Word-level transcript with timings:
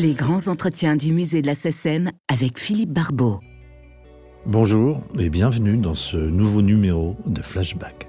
Les 0.00 0.14
grands 0.14 0.46
entretiens 0.46 0.94
du 0.94 1.12
musée 1.12 1.42
de 1.42 1.48
la 1.48 1.56
SEM 1.56 2.10
avec 2.28 2.56
Philippe 2.56 2.92
Barbeau. 2.92 3.40
Bonjour 4.46 5.00
et 5.18 5.28
bienvenue 5.28 5.76
dans 5.76 5.96
ce 5.96 6.16
nouveau 6.16 6.62
numéro 6.62 7.16
de 7.26 7.42
Flashback. 7.42 8.08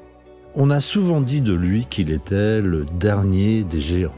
On 0.53 0.69
a 0.69 0.81
souvent 0.81 1.19
dit 1.19 1.41
de 1.41 1.51
lui 1.51 1.87
qu'il 1.89 2.11
était 2.11 2.61
le 2.61 2.85
dernier 2.99 3.63
des 3.63 3.81
géants. 3.81 4.13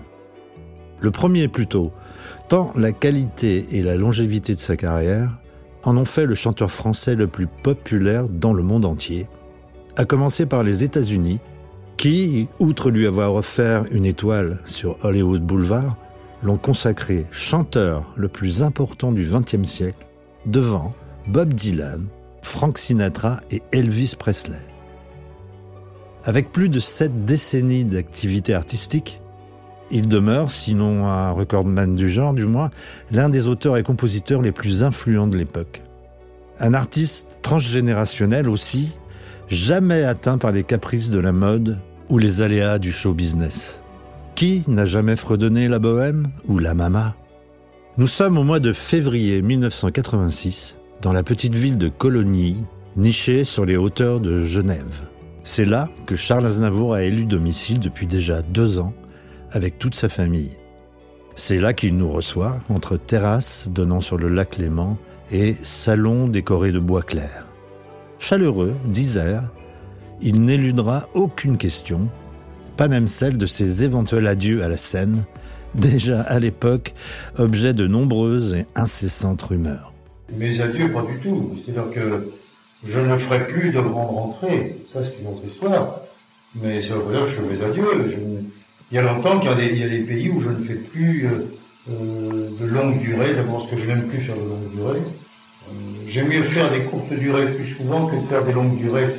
Le 1.00 1.12
premier 1.12 1.48
plutôt, 1.48 1.94
tant 2.50 2.74
la 2.76 2.92
qualité 2.92 3.66
et 3.72 3.82
la 3.82 3.96
longévité 3.96 4.54
de 4.54 4.60
sa 4.60 4.76
carrière 4.76 5.40
en 5.84 5.96
ont 5.96 6.04
fait 6.04 6.26
le 6.26 6.36
chanteur 6.36 6.72
français 6.72 7.16
le 7.16 7.28
plus 7.28 7.48
populaire 7.48 8.28
dans 8.28 8.52
le 8.52 8.64
monde 8.64 8.84
entier, 8.84 9.28
à 9.96 10.04
commencer 10.04 10.46
par 10.46 10.64
les 10.64 10.84
États-Unis, 10.84 11.40
qui, 11.96 12.50
outre 12.60 12.92
lui 12.92 13.08
avoir 13.08 13.34
offert 13.34 13.86
une 13.92 14.06
étoile 14.06 14.60
sur 14.66 14.98
Hollywood 15.06 15.42
Boulevard, 15.42 15.96
l'ont 16.44 16.58
consacré 16.58 17.26
chanteur 17.32 18.12
le 18.16 18.28
plus 18.28 18.64
important 18.64 19.12
du 19.12 19.26
XXe 19.26 19.68
siècle, 19.68 20.06
devant 20.46 20.94
Bob 21.28 21.54
Dylan, 21.54 22.08
Frank 22.42 22.78
Sinatra 22.78 23.40
et 23.52 23.62
Elvis 23.72 24.16
Presley. 24.18 24.60
Avec 26.24 26.52
plus 26.52 26.70
de 26.70 26.80
sept 26.80 27.26
décennies 27.26 27.86
d'activité 27.86 28.54
artistique, 28.54 29.22
il 29.92 30.08
demeure, 30.08 30.52
sinon 30.52 31.08
un 31.08 31.32
recordman 31.32 31.96
du 31.96 32.10
genre 32.10 32.34
du 32.34 32.46
moins, 32.46 32.70
l'un 33.12 33.30
des 33.30 33.48
auteurs 33.48 33.78
et 33.78 33.84
compositeurs 33.84 34.42
les 34.42 34.52
plus 34.52 34.84
influents 34.84 35.28
de 35.28 35.38
l'époque. 35.38 35.82
Un 36.60 36.74
artiste 36.74 37.40
transgénérationnel 37.42 38.48
aussi, 38.48 38.98
jamais 39.50 40.04
atteint 40.04 40.38
par 40.38 40.52
les 40.52 40.64
caprices 40.64 41.12
de 41.12 41.20
la 41.20 41.32
mode 41.32 41.78
ou 42.10 42.18
les 42.18 42.42
aléas 42.42 42.80
du 42.80 42.92
show 42.92 43.14
business. 43.14 43.82
Qui 44.42 44.64
n'a 44.68 44.86
jamais 44.88 45.18
fredonné 45.18 45.68
la 45.68 45.78
bohème 45.78 46.30
ou 46.48 46.58
la 46.58 46.74
mama? 46.74 47.16
Nous 47.98 48.08
sommes 48.08 48.40
au 48.40 48.44
mois 48.44 48.60
de 48.60 48.74
février 48.74 49.40
1986 49.40 50.80
dans 51.04 51.14
la 51.14 51.22
petite 51.22 51.54
ville 51.54 51.78
de 51.78 51.90
Cologny, 51.90 52.58
nichée 52.96 53.44
sur 53.46 53.66
les 53.66 53.78
hauteurs 53.78 54.20
de 54.20 54.44
Genève. 54.44 55.08
C'est 55.44 55.64
là 55.64 55.90
que 56.08 56.16
Charles 56.16 56.48
Aznavour 56.48 56.96
a 56.96 57.04
élu 57.04 57.26
domicile 57.26 57.78
depuis 57.78 58.08
déjà 58.08 58.42
deux 58.42 58.80
ans 58.80 58.96
avec 59.52 59.78
toute 59.78 59.94
sa 59.94 60.10
famille. 60.10 60.58
C'est 61.36 61.60
là 61.60 61.74
qu'il 61.74 61.96
nous 61.96 62.12
reçoit, 62.12 62.58
entre 62.70 62.98
terrasses 62.98 63.70
donnant 63.70 64.00
sur 64.00 64.18
le 64.18 64.28
lac 64.30 64.58
Léman 64.58 64.98
et 65.32 65.56
salon 65.62 66.28
décoré 66.28 66.72
de 66.72 66.80
bois 66.80 67.04
clair. 67.04 67.46
Chaleureux, 68.18 68.74
disert, 68.86 69.44
il 70.20 70.42
n'éludera 70.42 71.10
aucune 71.14 71.60
question, 71.60 72.10
pas 72.78 72.88
même 72.88 73.08
celle 73.08 73.38
de 73.38 73.46
ses 73.46 73.84
éventuels 73.84 74.28
adieux 74.28 74.64
à 74.64 74.70
la 74.70 74.78
scène, 74.78 75.24
déjà 75.76 76.22
à 76.22 76.40
l'époque 76.40 76.94
objet 77.38 77.74
de 77.74 77.88
nombreuses 77.88 78.54
et 78.54 78.66
incessantes 78.76 79.42
rumeurs. 79.42 79.94
Mes 80.36 80.62
adieux, 80.62 80.92
pas 80.92 81.04
du 81.04 81.18
tout. 81.20 81.58
C'est-à-dire 81.64 81.92
que 81.92 82.32
je 82.88 83.00
ne 83.00 83.18
ferai 83.18 83.48
plus 83.48 83.72
de 83.72 83.80
grande 83.80 84.16
rentrée. 84.16 84.78
Ça, 84.94 85.02
c'est 85.04 85.22
une 85.22 85.28
autre 85.28 85.46
histoire. 85.46 86.00
Mais 86.56 86.82
ça 86.82 86.96
veut 86.96 87.02
pas 87.02 87.12
dire 87.12 87.26
que 87.26 87.32
je 87.32 87.36
fais 87.36 87.42
mes 87.42 87.64
adieux. 87.64 88.50
Il 88.92 88.96
y 88.96 88.98
a 88.98 89.02
longtemps 89.02 89.40
qu'il 89.40 89.50
y, 89.50 89.84
a 89.84 89.90
des 89.90 90.00
pays 90.00 90.30
où 90.30 90.42
je 90.42 90.50
ne 90.50 90.64
fais 90.64 90.76
plus 90.76 91.26
euh, 91.26 91.30
euh, 91.90 92.50
de 92.60 92.66
longue 92.66 93.00
durée. 93.00 93.34
D'abord, 93.34 93.60
parce 93.60 93.72
que 93.72 93.78
je 93.78 93.88
n'aime 93.88 94.04
plus 94.04 94.20
faire 94.20 94.36
de 94.36 94.42
longue 94.42 94.72
durée. 94.76 95.00
Euh, 95.00 95.72
j'aime 96.08 96.28
mieux 96.28 96.44
faire 96.44 96.72
des 96.72 96.82
courtes 96.82 97.14
durées 97.14 97.54
plus 97.54 97.68
souvent 97.68 98.08
que 98.08 98.16
de 98.16 98.28
faire 98.28 98.44
des 98.44 98.54
longues 98.54 98.78
durées 98.78 99.10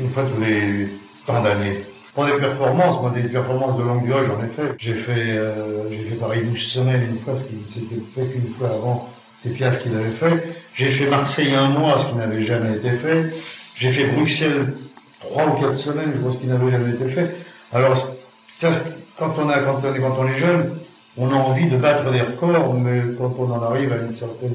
une 0.00 0.08
fois 0.10 0.24
tous 0.24 0.40
les 0.40 0.88
tant 1.26 1.42
d'années. 1.42 1.84
Pour 2.14 2.24
des 2.24 2.38
performances, 2.38 3.00
moi, 3.02 3.12
des 3.14 3.28
performances 3.28 3.76
de 3.76 3.82
longue 3.82 4.04
durée, 4.04 4.24
j'en 4.24 4.42
ai 4.42 4.48
fait. 4.48 4.74
J'ai 4.78 4.94
fait, 4.94 5.36
euh, 5.36 5.90
j'ai 5.90 5.98
fait 5.98 6.14
Paris 6.14 6.40
12 6.44 6.58
semaines 6.58 7.02
une 7.10 7.18
fois, 7.18 7.36
ce 7.36 7.44
qui 7.44 7.62
s'était 7.64 8.00
fait 8.14 8.26
qu'une 8.26 8.48
fois 8.48 8.70
avant, 8.70 9.10
c'était 9.42 9.54
Pierre 9.54 9.78
qui 9.78 9.90
l'avait 9.90 10.10
fait. 10.10 10.56
J'ai 10.74 10.90
fait 10.90 11.10
Marseille 11.10 11.54
un 11.54 11.68
mois, 11.68 11.98
ce 11.98 12.06
qui 12.06 12.14
n'avait 12.14 12.42
jamais 12.44 12.76
été 12.76 12.90
fait. 12.92 13.34
J'ai 13.74 13.92
fait 13.92 14.04
Bruxelles 14.04 14.72
trois 15.20 15.46
ou 15.46 15.60
quatre 15.60 15.76
semaines, 15.76 16.14
je 16.14 16.30
ce 16.30 16.38
qui 16.38 16.46
n'avait 16.46 16.70
jamais 16.70 16.92
été 16.94 17.06
fait. 17.08 17.36
Alors, 17.72 18.16
ça, 18.48 18.70
quand 19.18 19.34
on 19.38 19.48
a, 19.50 19.58
quand 19.58 19.78
on 19.84 19.94
est, 19.94 19.98
quand 19.98 20.16
on 20.18 20.26
est 20.26 20.38
jeune, 20.38 20.70
on 21.18 21.30
a 21.30 21.34
envie 21.34 21.66
de 21.66 21.76
battre 21.76 22.10
des 22.10 22.20
records, 22.20 22.74
mais 22.74 23.02
quand 23.18 23.34
on 23.38 23.50
en 23.50 23.62
arrive 23.62 23.92
à 23.92 23.96
une 23.96 24.12
certaine 24.12 24.54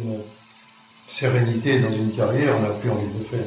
sérénité 1.07 1.79
dans 1.79 1.91
une 1.91 2.12
carrière, 2.12 2.56
on 2.57 2.63
n'a 2.63 2.74
plus 2.74 2.90
envie 2.90 3.07
de 3.07 3.19
le 3.19 3.25
faire. 3.25 3.45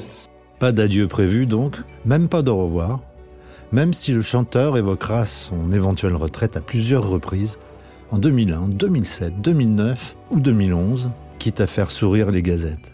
Pas 0.58 0.72
d'adieu 0.72 1.08
prévu 1.08 1.46
donc, 1.46 1.76
même 2.04 2.28
pas 2.28 2.42
de 2.42 2.50
revoir, 2.50 3.00
même 3.74 3.92
si 3.92 4.12
le 4.12 4.22
chanteur 4.22 4.76
évoquera 4.76 5.26
son 5.26 5.72
éventuelle 5.72 6.14
retraite 6.14 6.56
à 6.56 6.60
plusieurs 6.60 7.08
reprises, 7.08 7.58
en 8.12 8.18
2001, 8.18 8.68
2007, 8.68 9.40
2009 9.40 10.16
ou 10.30 10.38
2011, 10.38 11.10
quitte 11.40 11.60
à 11.60 11.66
faire 11.66 11.90
sourire 11.90 12.30
les 12.30 12.40
gazettes. 12.40 12.92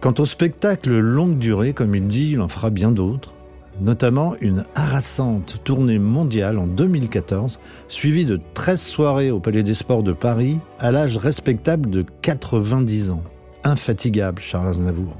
Quant 0.00 0.14
au 0.18 0.24
spectacle 0.24 0.98
longue 0.98 1.36
durée, 1.36 1.74
comme 1.74 1.94
il 1.94 2.06
dit, 2.06 2.30
il 2.32 2.40
en 2.40 2.48
fera 2.48 2.70
bien 2.70 2.90
d'autres, 2.90 3.34
notamment 3.78 4.34
une 4.40 4.64
harassante 4.74 5.56
tournée 5.62 5.98
mondiale 5.98 6.56
en 6.56 6.66
2014, 6.66 7.60
suivie 7.88 8.24
de 8.24 8.40
13 8.54 8.80
soirées 8.80 9.30
au 9.30 9.40
Palais 9.40 9.62
des 9.62 9.74
Sports 9.74 10.02
de 10.02 10.14
Paris, 10.14 10.58
à 10.78 10.90
l'âge 10.90 11.18
respectable 11.18 11.90
de 11.90 12.02
90 12.22 13.10
ans. 13.10 13.22
Infatigable, 13.62 14.40
Charles 14.40 14.68
Aznavour. 14.68 15.12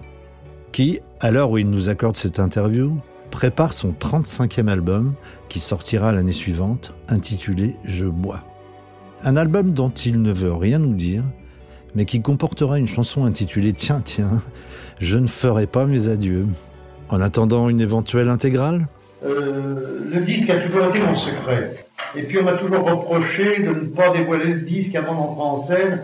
Qui, 0.72 1.00
à 1.20 1.30
l'heure 1.30 1.50
où 1.50 1.58
il 1.58 1.68
nous 1.68 1.90
accorde 1.90 2.16
cette 2.16 2.40
interview, 2.40 2.96
prépare 3.36 3.74
son 3.74 3.92
35e 3.92 4.66
album 4.66 5.12
qui 5.50 5.60
sortira 5.60 6.10
l'année 6.10 6.32
suivante, 6.32 6.94
intitulé 7.10 7.76
Je 7.84 8.06
bois. 8.06 8.41
Un 9.22 9.36
album 9.36 9.72
dont 9.72 9.91
il 9.91 10.22
ne 10.22 10.32
veut 10.32 10.54
rien 10.54 10.78
nous 10.78 10.94
dire, 10.94 11.22
mais 11.94 12.06
qui 12.06 12.22
comportera 12.22 12.78
une 12.78 12.86
chanson 12.86 13.26
intitulée 13.26 13.74
Tiens, 13.74 14.00
tiens, 14.02 14.41
je 15.00 15.19
ne 15.19 15.26
ferai 15.26 15.66
pas 15.66 15.84
mes 15.84 16.08
adieux. 16.08 16.47
En 17.10 17.20
attendant 17.20 17.69
une 17.69 17.82
éventuelle 17.82 18.30
intégrale? 18.30 18.88
Euh, 19.22 20.00
Le 20.10 20.20
disque 20.22 20.48
a 20.48 20.56
toujours 20.56 20.86
été 20.86 21.00
mon 21.00 21.14
secret. 21.14 21.84
Et 22.14 22.22
puis 22.22 22.38
on 22.38 22.42
m'a 22.42 22.54
toujours 22.54 22.86
reproché 22.88 23.62
de 23.62 23.68
ne 23.68 23.86
pas 23.86 24.14
dévoiler 24.14 24.54
le 24.54 24.60
disque 24.60 24.94
avant 24.94 25.14
d'entrer 25.14 25.42
en 25.42 25.56
scène 25.58 26.00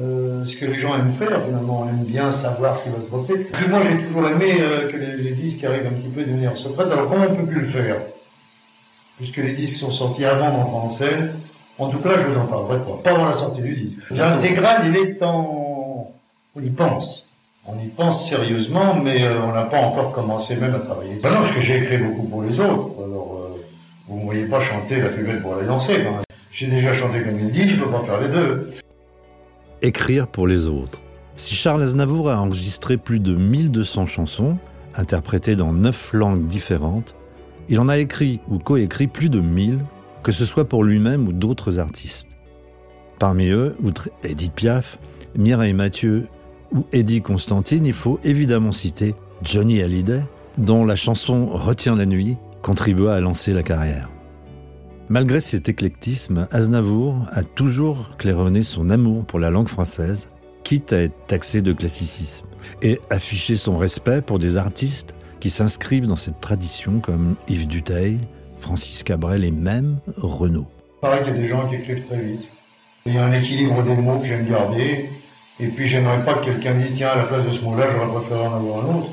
euh, 0.00 0.44
ce 0.46 0.56
que 0.56 0.64
les 0.64 0.78
gens 0.78 0.94
aiment 0.96 1.12
faire 1.12 1.44
finalement, 1.44 1.86
aiment 1.86 2.04
bien 2.04 2.32
savoir 2.32 2.76
ce 2.76 2.84
qui 2.84 2.88
va 2.88 2.96
se 2.96 3.02
passer. 3.02 3.46
Moi 3.68 3.80
j'ai 3.82 4.06
toujours 4.06 4.26
aimé 4.26 4.56
euh, 4.60 4.90
que 4.90 4.96
les, 4.96 5.32
disques 5.32 5.64
arrivent 5.64 5.86
un 5.86 6.00
petit 6.00 6.08
peu 6.08 6.24
de 6.24 6.30
manière 6.30 6.56
secrète, 6.56 6.90
alors 6.90 7.10
comment 7.10 7.26
on 7.28 7.34
peut 7.34 7.44
plus 7.44 7.60
le 7.60 7.68
faire? 7.68 7.96
Puisque 9.18 9.36
les 9.36 9.52
disques 9.52 9.80
sont 9.80 9.90
sortis 9.90 10.24
avant 10.24 10.50
d'entrer 10.50 10.76
en 10.76 10.88
scène, 10.88 11.32
en 11.78 11.88
tout 11.90 11.98
cas 11.98 12.18
je 12.18 12.26
vous 12.26 12.40
en 12.40 12.46
parlerai 12.46 12.78
pas, 12.78 13.00
pas 13.04 13.10
avant 13.10 13.26
la 13.26 13.34
sortie 13.34 13.60
du 13.60 13.74
disque. 13.74 13.98
L'intégral 14.10 14.86
il 14.86 14.96
est 14.96 15.22
en... 15.22 16.10
On 16.54 16.62
y 16.62 16.70
pense. 16.70 17.26
On 17.66 17.78
y 17.78 17.88
pense 17.88 18.28
sérieusement, 18.28 18.94
mais 18.94 19.22
euh, 19.24 19.42
on 19.42 19.52
n'a 19.52 19.64
pas 19.64 19.80
encore 19.80 20.12
commencé 20.12 20.56
même 20.56 20.74
à 20.74 20.78
travailler. 20.78 21.16
Ben 21.22 21.30
non, 21.30 21.40
parce 21.40 21.52
que 21.52 21.60
j'ai 21.60 21.76
écrit 21.76 21.98
beaucoup 21.98 22.24
pour 22.24 22.42
les 22.42 22.58
autres, 22.60 22.92
alors 23.04 23.58
vous 24.08 24.18
ne 24.20 24.24
voyez 24.24 24.44
pas 24.46 24.60
chanter 24.60 25.00
la 25.02 25.10
plus 25.10 25.22
belle 25.22 25.42
pour 25.42 25.54
la 25.54 25.64
danser 25.64 26.02
J'ai 26.50 26.66
déjà 26.66 26.94
chanté 26.94 27.20
comme 27.22 27.38
il 27.38 27.50
dit, 27.50 27.68
je 27.68 27.76
ne 27.76 27.84
peux 27.84 27.90
pas 27.90 28.00
faire 28.00 28.20
les 28.22 28.28
deux 28.28 28.72
écrire 29.82 30.28
pour 30.28 30.46
les 30.46 30.68
autres. 30.68 31.00
Si 31.36 31.54
Charles 31.54 31.82
Aznavour 31.82 32.30
a 32.30 32.40
enregistré 32.40 32.96
plus 32.96 33.20
de 33.20 33.34
1200 33.34 34.06
chansons, 34.06 34.58
interprétées 34.94 35.56
dans 35.56 35.72
neuf 35.72 36.12
langues 36.12 36.46
différentes, 36.46 37.14
il 37.68 37.80
en 37.80 37.88
a 37.88 37.98
écrit 37.98 38.40
ou 38.48 38.58
coécrit 38.58 39.06
plus 39.06 39.28
de 39.28 39.40
1000, 39.40 39.80
que 40.22 40.32
ce 40.32 40.44
soit 40.44 40.68
pour 40.68 40.84
lui-même 40.84 41.26
ou 41.26 41.32
d'autres 41.32 41.78
artistes. 41.78 42.28
Parmi 43.18 43.48
eux, 43.48 43.76
outre 43.82 44.10
Edith 44.24 44.52
Piaf, 44.52 44.98
Mireille 45.36 45.72
Mathieu 45.72 46.26
ou 46.72 46.84
Eddie 46.92 47.22
Constantine, 47.22 47.86
il 47.86 47.92
faut 47.92 48.18
évidemment 48.22 48.72
citer 48.72 49.14
Johnny 49.42 49.80
Hallyday, 49.80 50.22
dont 50.58 50.84
la 50.84 50.96
chanson 50.96 51.46
Retiens 51.46 51.96
la 51.96 52.06
nuit 52.06 52.36
contribua 52.62 53.14
à 53.14 53.20
lancer 53.20 53.52
la 53.52 53.62
carrière. 53.62 54.08
Malgré 55.12 55.42
cet 55.42 55.68
éclectisme, 55.68 56.48
Aznavour 56.52 57.26
a 57.32 57.42
toujours 57.44 58.16
claironné 58.16 58.62
son 58.62 58.88
amour 58.88 59.26
pour 59.26 59.38
la 59.38 59.50
langue 59.50 59.68
française, 59.68 60.30
quitte 60.64 60.94
à 60.94 61.02
être 61.02 61.26
taxé 61.26 61.60
de 61.60 61.74
classicisme, 61.74 62.46
et 62.80 62.98
affiché 63.10 63.56
son 63.56 63.76
respect 63.76 64.22
pour 64.22 64.38
des 64.38 64.56
artistes 64.56 65.14
qui 65.38 65.50
s'inscrivent 65.50 66.06
dans 66.06 66.16
cette 66.16 66.40
tradition 66.40 66.98
comme 67.00 67.36
Yves 67.46 67.66
Duteil, 67.66 68.20
Francis 68.62 69.02
Cabrel 69.02 69.44
et 69.44 69.50
même 69.50 69.98
Renaud. 70.16 70.66
Qu'il 71.02 71.10
y 71.10 71.36
a 71.36 71.38
des 71.38 71.46
gens 71.46 71.68
qui 71.68 71.74
écrivent 71.74 72.06
très 72.06 72.18
vite. 72.18 72.48
Il 73.04 73.14
y 73.14 73.18
a 73.18 73.26
un 73.26 73.32
équilibre 73.34 73.82
des 73.82 73.94
mots 73.94 74.18
que 74.18 74.24
j'aime 74.24 74.48
garder, 74.48 75.10
et 75.60 75.66
puis 75.66 75.88
j'aimerais 75.88 76.24
pas 76.24 76.36
que 76.36 76.46
quelqu'un 76.46 76.72
dise 76.72 76.94
tiens 76.94 77.10
à 77.10 77.16
la 77.16 77.24
place 77.24 77.46
de 77.46 77.52
ce 77.52 77.62
mot-là 77.62 77.86
j'aurais 77.92 78.18
préféré 78.18 78.40
en 78.40 78.54
avoir 78.54 78.86
un 78.86 78.94
autre. 78.94 79.08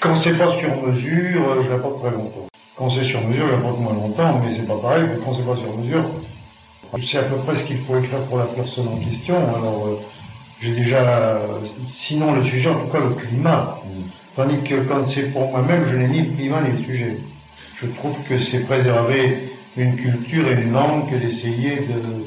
Quand 0.00 0.16
c'est 0.16 0.36
pas 0.36 0.50
sur 0.58 0.84
mesure, 0.84 1.62
je 1.62 1.68
pas 1.68 1.92
très 2.00 2.10
longtemps. 2.10 2.48
Quand 2.76 2.90
c'est 2.90 3.04
sur 3.04 3.20
mesure, 3.22 3.46
il 3.52 3.62
pas 3.62 3.70
moins 3.78 3.92
longtemps, 3.92 4.40
mais 4.42 4.52
c'est 4.52 4.66
pas 4.66 4.76
pareil 4.76 5.04
que 5.08 5.24
quand 5.24 5.34
c'est 5.34 5.46
pas 5.46 5.56
sur 5.56 5.76
mesure. 5.78 6.10
Je 6.96 7.04
sais 7.04 7.18
à 7.18 7.22
peu 7.22 7.36
près 7.36 7.54
ce 7.54 7.64
qu'il 7.64 7.78
faut 7.78 7.96
écrire 7.98 8.20
pour 8.22 8.38
la 8.38 8.46
personne 8.46 8.88
en 8.88 8.96
question. 8.96 9.36
Alors, 9.36 9.86
euh, 9.86 10.00
j'ai 10.60 10.72
déjà, 10.72 11.40
sinon 11.90 12.32
le 12.32 12.44
sujet, 12.44 12.70
en 12.70 12.80
tout 12.80 12.90
cas 12.90 13.00
le 13.00 13.10
climat. 13.10 13.80
Tandis 14.34 14.58
que 14.68 14.74
quand 14.88 15.04
c'est 15.04 15.32
pour 15.32 15.50
moi-même, 15.50 15.86
je 15.86 15.96
n'ai 15.96 16.08
ni 16.08 16.22
le 16.22 16.34
climat 16.34 16.62
ni 16.62 16.76
le 16.76 16.84
sujet. 16.84 17.18
Je 17.80 17.86
trouve 17.86 18.18
que 18.28 18.38
c'est 18.38 18.60
préserver 18.60 19.52
une 19.76 19.94
culture 19.96 20.48
et 20.48 20.54
une 20.54 20.72
langue 20.72 21.10
que 21.10 21.16
d'essayer 21.16 21.76
de, 21.76 22.24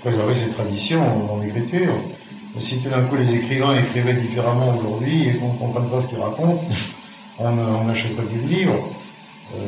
préserver 0.00 0.34
ses 0.34 0.48
traditions 0.48 1.26
dans 1.26 1.38
l'écriture. 1.38 1.94
Si 2.58 2.78
tout 2.80 2.88
d'un 2.88 3.02
coup 3.02 3.16
les 3.16 3.34
écrivains 3.34 3.76
écrivaient 3.76 4.14
différemment 4.14 4.76
aujourd'hui 4.76 5.28
et 5.28 5.34
qu'on 5.34 5.52
ne 5.52 5.58
comprenne 5.58 5.88
pas 5.90 6.00
ce 6.02 6.06
qu'ils 6.08 6.18
racontent, 6.18 6.62
on 7.38 7.84
n'achète 7.84 8.16
pas 8.16 8.22
du 8.22 8.38
livre. 8.38 8.88
Euh, 9.54 9.58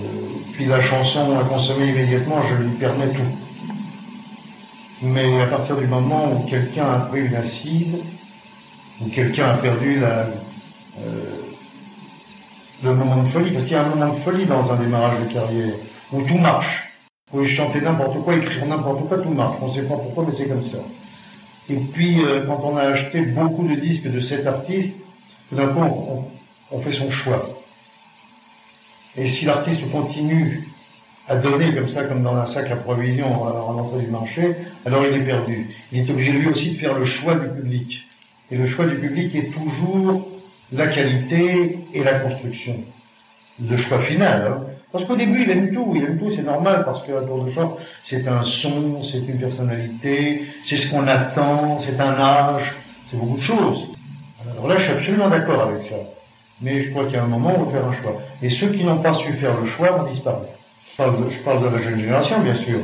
puis 0.53 0.67
la 0.67 0.81
chanson 0.81 1.39
à 1.39 1.45
consommer 1.45 1.89
immédiatement, 1.89 2.43
je 2.43 2.55
lui 2.55 2.71
permets 2.71 3.09
tout. 3.09 3.23
Mais 5.03 5.43
à 5.43 5.47
partir 5.47 5.77
du 5.77 5.87
moment 5.87 6.33
où 6.33 6.49
quelqu'un 6.49 6.87
a 6.87 6.99
pris 7.01 7.27
une 7.27 7.35
assise, 7.35 7.97
où 9.01 9.09
quelqu'un 9.09 9.51
a 9.51 9.55
perdu 9.55 10.01
la, 10.01 10.27
euh, 11.01 11.37
le 12.83 12.95
moment 12.95 13.23
de 13.23 13.29
folie, 13.29 13.51
parce 13.51 13.65
qu'il 13.65 13.75
y 13.75 13.77
a 13.77 13.85
un 13.85 13.89
moment 13.89 14.12
de 14.12 14.19
folie 14.19 14.47
dans 14.47 14.71
un 14.73 14.77
démarrage 14.77 15.21
de 15.21 15.33
carrière, 15.33 15.75
où 16.12 16.23
tout 16.23 16.39
marche. 16.39 16.85
Vous 17.31 17.39
pouvez 17.39 17.49
chanter 17.49 17.81
n'importe 17.81 18.23
quoi, 18.23 18.37
écrire 18.37 18.67
n'importe 18.67 19.09
quoi, 19.09 19.19
tout 19.19 19.31
marche. 19.31 19.57
On 19.61 19.69
ne 19.69 19.73
sait 19.73 19.83
pas 19.83 19.97
pourquoi, 19.97 20.25
mais 20.27 20.35
c'est 20.35 20.47
comme 20.47 20.65
ça. 20.65 20.79
Et 21.69 21.77
puis, 21.77 22.23
euh, 22.23 22.45
quand 22.47 22.61
on 22.62 22.77
a 22.77 22.83
acheté 22.83 23.21
beaucoup 23.23 23.67
de 23.67 23.75
disques 23.75 24.09
de 24.09 24.21
cet 24.21 24.47
artiste, 24.47 24.97
tout 25.49 25.57
d'un 25.57 25.69
coup, 25.69 26.25
on, 26.71 26.79
fait 26.79 26.93
son 26.93 27.11
choix. 27.11 27.56
Et 29.17 29.27
si 29.29 29.45
l'artiste 29.45 29.91
continue 29.91 30.69
à 31.29 31.37
donner 31.37 31.75
comme 31.75 31.89
ça, 31.89 32.05
comme 32.05 32.23
dans 32.23 32.37
un 32.37 32.47
sac 32.47 32.71
à 32.71 32.77
provision 32.77 33.43
en 33.43 33.73
l'entrée 33.73 34.05
du 34.05 34.11
marché, 34.11 34.55
alors 34.85 35.05
il 35.05 35.15
est 35.15 35.25
perdu. 35.25 35.69
Il 35.93 36.01
est 36.01 36.11
obligé 36.11 36.33
lui 36.33 36.49
aussi 36.49 36.75
de 36.75 36.79
faire 36.79 36.99
le 36.99 37.05
choix 37.05 37.35
du 37.35 37.49
public. 37.49 38.05
Et 38.51 38.57
le 38.57 38.67
choix 38.67 38.87
du 38.87 38.97
public 38.97 39.35
est 39.35 39.51
toujours 39.53 40.29
la 40.73 40.87
qualité 40.87 41.79
et 41.95 42.05
la 42.05 42.21
construction. 42.21 42.77
Le 43.69 43.77
choix 43.77 43.99
final. 43.99 44.47
Hein. 44.47 44.67
Parce 44.93 45.05
qu'au 45.05 45.17
début, 45.17 45.43
il 45.43 45.51
aime 45.51 45.73
tout, 45.73 45.93
il 45.97 46.05
aime 46.05 46.19
tout, 46.19 46.31
c'est 46.31 46.43
normal, 46.43 46.85
parce 46.85 47.03
qu'à 47.03 47.21
tour 47.21 47.45
de 47.45 47.51
genre, 47.51 47.79
c'est 48.03 48.29
un 48.29 48.43
son, 48.43 49.03
c'est 49.03 49.19
une 49.19 49.39
personnalité, 49.39 50.45
c'est 50.62 50.77
ce 50.77 50.91
qu'on 50.91 51.07
attend, 51.07 51.79
c'est 51.79 52.01
un 52.01 52.15
âge, 52.15 52.75
c'est 53.11 53.19
beaucoup 53.19 53.37
de 53.37 53.43
choses. 53.43 53.85
Alors 54.51 54.69
là, 54.69 54.77
je 54.77 54.85
suis 54.85 54.93
absolument 54.93 55.29
d'accord 55.29 55.62
avec 55.62 55.83
ça. 55.83 55.97
Mais 56.62 56.82
je 56.82 56.91
crois 56.91 57.05
qu'il 57.05 57.14
y 57.14 57.19
a 57.19 57.23
un 57.23 57.26
moment 57.26 57.55
on 57.56 57.64
va 57.64 57.73
faire 57.73 57.87
un 57.87 57.93
choix. 57.93 58.14
Et 58.43 58.49
ceux 58.49 58.69
qui 58.69 58.82
n'ont 58.85 58.99
pas 58.99 59.12
su 59.12 59.32
faire 59.35 59.61
le 59.61 59.67
choix 59.67 59.91
vont 59.91 60.11
disparaître. 60.11 60.47
Je 60.91 60.97
parle 60.97 61.25
de, 61.25 61.31
je 61.31 61.38
parle 61.41 61.62
de 61.62 61.76
la 61.76 61.82
jeune 61.82 61.99
génération, 62.00 62.41
bien 62.41 62.55
sûr, 62.55 62.79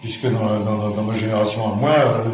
puisque 0.00 0.26
dans, 0.26 0.60
dans, 0.60 0.90
dans 0.90 1.02
ma 1.02 1.16
génération 1.16 1.72
à 1.72 1.76
moi, 1.76 1.94
euh, 1.98 2.24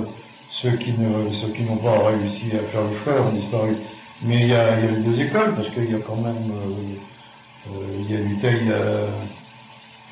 ceux 0.51 0.73
qui 0.73 0.93
ne, 0.93 1.31
ceux 1.33 1.49
qui 1.49 1.63
n'ont 1.63 1.77
pas 1.77 2.09
réussi 2.09 2.47
à 2.55 2.63
faire 2.67 2.81
le 2.83 2.97
choix 3.05 3.21
ont 3.21 3.33
disparu. 3.33 3.77
Mais 4.23 4.41
il 4.41 4.49
y 4.49 4.55
a, 4.55 4.79
il 4.79 4.85
y 4.85 4.89
a 4.89 4.91
les 4.91 5.03
deux 5.03 5.21
écoles, 5.21 5.55
parce 5.55 5.69
qu'il 5.69 5.91
y 5.91 5.95
a 5.95 5.99
quand 5.99 6.17
même, 6.17 6.51
euh, 6.51 7.71
euh, 7.71 8.01
il 8.01 8.11
y 8.11 8.17
a 8.17 8.21
Duteil, 8.21 8.59
il 8.63 8.69
y 8.69 8.73
a, 8.73 8.79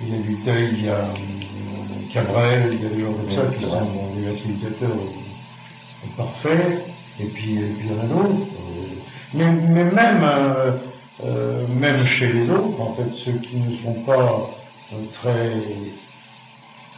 il 0.02 0.08
y 0.11 0.14
a 0.14 0.19
Duteil, 0.22 0.69
il 0.72 0.84
y 0.84 0.88
a 0.88 0.93
euh, 0.93 2.12
Cabrel, 2.12 2.70
il 2.72 2.82
y 2.82 2.87
a 2.87 2.88
des 2.90 3.00
gens 3.00 3.12
comme 3.12 3.32
ça 3.32 3.43
qui 3.56 3.64
sont 3.64 3.88
des 4.17 4.31
facilitateurs 4.31 4.90
parfaits, 6.17 6.84
et 7.19 7.25
puis, 7.25 7.58
et 7.58 7.64
puis 7.64 7.88
il 7.88 7.96
y 7.96 7.99
en 7.99 8.02
a 8.02 8.06
d'autres. 8.06 8.46
Mais, 9.37 9.44
mais 9.69 9.85
même, 9.85 10.25
euh, 11.25 11.67
même 11.69 12.05
chez 12.06 12.33
les 12.33 12.50
autres, 12.50 12.81
en 12.81 12.94
fait, 12.94 13.15
ceux 13.15 13.38
qui 13.38 13.56
ne 13.56 13.77
sont 13.77 14.00
pas 14.03 14.50
très 15.12 15.53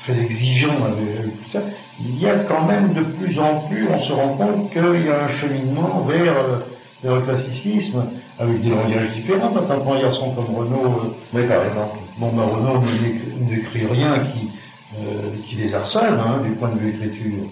très 0.00 0.20
exigeant 0.20 0.76
avec 0.84 1.36
tout 1.42 1.50
ça, 1.50 1.60
il 2.00 2.18
y 2.20 2.26
a 2.26 2.36
quand 2.36 2.64
même 2.66 2.92
de 2.92 3.02
plus 3.02 3.38
en 3.38 3.60
plus, 3.68 3.86
on 3.88 4.00
se 4.00 4.12
rend 4.12 4.34
compte 4.34 4.70
qu'il 4.72 5.06
y 5.06 5.10
a 5.10 5.24
un 5.24 5.28
cheminement 5.28 6.04
vers, 6.08 6.36
euh, 6.36 6.58
vers 7.02 7.16
le 7.16 7.22
classicisme, 7.22 8.04
avec 8.38 8.62
des 8.62 8.70
langages 8.70 9.10
différents. 9.14 9.52
Quand 9.52 9.92
un 9.92 10.00
garçon 10.00 10.30
comme 10.30 10.54
Renaud, 10.54 10.84
euh, 10.84 11.14
oui, 11.34 11.42
par 11.46 11.64
exemple. 11.64 11.98
bon, 12.18 12.30
ben, 12.32 12.42
Renaud 12.42 12.80
ne 12.80 13.56
décrit 13.56 13.86
rien 13.86 14.18
qui, 14.20 14.50
euh, 14.96 15.30
qui 15.44 15.56
les 15.56 15.74
harcèle, 15.74 16.14
hein, 16.14 16.40
du 16.44 16.50
point 16.52 16.68
de 16.68 16.78
vue 16.78 16.90
écriture. 16.90 17.44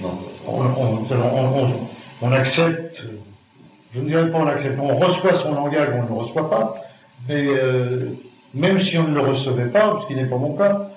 Non. 0.00 0.18
On, 0.46 0.62
on, 0.62 1.68
on, 2.22 2.32
accepte, 2.32 3.02
je 3.94 4.00
ne 4.00 4.06
dirais 4.06 4.30
pas 4.30 4.38
on 4.38 4.46
accepte, 4.46 4.78
on 4.80 4.96
reçoit 4.96 5.34
son 5.34 5.54
langage, 5.54 5.88
on 5.94 6.02
ne 6.02 6.08
le 6.08 6.14
reçoit 6.14 6.50
pas, 6.50 6.84
mais 7.28 7.46
euh, 7.46 8.10
même 8.54 8.80
si 8.80 8.98
on 8.98 9.08
ne 9.08 9.14
le 9.14 9.20
recevait 9.20 9.66
pas, 9.66 9.98
ce 10.02 10.06
qui 10.06 10.14
n'est 10.14 10.26
pas 10.26 10.36
mon 10.36 10.54
cas, 10.54 10.88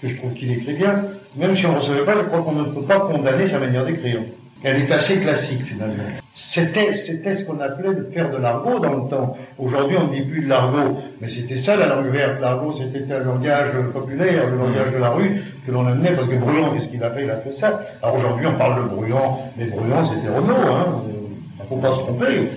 que 0.00 0.08
je 0.08 0.16
trouve 0.16 0.32
qu'il 0.32 0.50
écrit 0.50 0.74
bien, 0.74 1.04
même 1.36 1.56
si 1.56 1.66
on 1.66 1.72
ne 1.72 1.78
recevait 1.78 2.04
pas, 2.04 2.14
je 2.16 2.24
crois 2.24 2.42
qu'on 2.42 2.52
ne 2.52 2.64
peut 2.64 2.82
pas 2.82 3.00
condamner 3.00 3.46
sa 3.46 3.58
manière 3.58 3.84
d'écrire. 3.84 4.20
Elle 4.62 4.82
est 4.82 4.92
assez 4.92 5.20
classique 5.20 5.62
finalement. 5.62 6.04
C'était, 6.34 6.92
c'était 6.92 7.32
ce 7.32 7.44
qu'on 7.44 7.60
appelait 7.60 7.94
de 7.94 8.04
faire 8.12 8.30
de 8.30 8.36
l'argot 8.36 8.78
dans 8.78 8.92
le 8.92 9.08
temps. 9.08 9.36
Aujourd'hui, 9.58 9.96
on 9.98 10.08
ne 10.08 10.12
dit 10.12 10.22
plus 10.22 10.42
de 10.42 10.48
l'argot, 10.48 10.98
mais 11.20 11.28
c'était 11.28 11.56
ça 11.56 11.76
la 11.76 11.86
langue 11.86 12.08
verte. 12.08 12.40
L'argot, 12.40 12.72
c'était 12.72 13.10
un 13.12 13.24
langage 13.24 13.70
populaire, 13.92 14.50
le 14.50 14.56
langage 14.58 14.92
de 14.92 14.98
la 14.98 15.10
rue 15.10 15.42
que 15.66 15.72
l'on 15.72 15.86
amenait 15.86 16.12
parce 16.12 16.28
que 16.28 16.34
Bruant, 16.34 16.72
qu'est-ce 16.74 16.88
qu'il 16.88 17.02
a 17.02 17.10
fait? 17.10 17.24
Il 17.24 17.30
a 17.30 17.36
fait 17.36 17.52
ça. 17.52 17.80
Alors 18.02 18.16
aujourd'hui, 18.16 18.46
on 18.46 18.54
parle 18.54 18.82
de 18.82 18.88
Bruant, 18.94 19.50
mais 19.56 19.64
Bruant, 19.64 20.04
c'était 20.04 20.28
Renault. 20.28 20.72
Hein. 20.72 21.02
Faut 21.70 21.76
pas 21.76 21.92
se 21.92 21.98
tromper. 21.98 22.48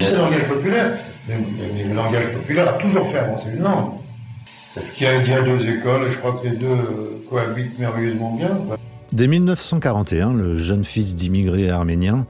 C'est 0.00 0.12
le 0.12 0.16
langage 0.16 0.48
populaire. 0.48 0.98
Mais, 1.28 1.84
le 1.86 1.94
langage 1.94 2.32
populaire 2.32 2.68
a 2.70 2.78
toujours 2.78 3.06
fait 3.10 3.18
avancer 3.18 3.48
une 3.54 3.62
langue. 3.62 3.90
Parce 4.74 4.90
qu'il 4.90 5.06
y, 5.06 5.32
a 5.32 5.42
deux 5.42 5.68
écoles, 5.68 6.10
je 6.10 6.16
crois 6.16 6.40
que 6.42 6.48
les 6.48 6.56
deux 6.56 7.22
cohabitent 7.28 7.78
merveilleusement 7.78 8.34
bien. 8.34 8.58
Dès 9.12 9.26
1941, 9.26 10.32
le 10.32 10.56
jeune 10.56 10.86
fils 10.86 11.14
d'immigrés 11.14 11.68
arméniens, 11.68 12.26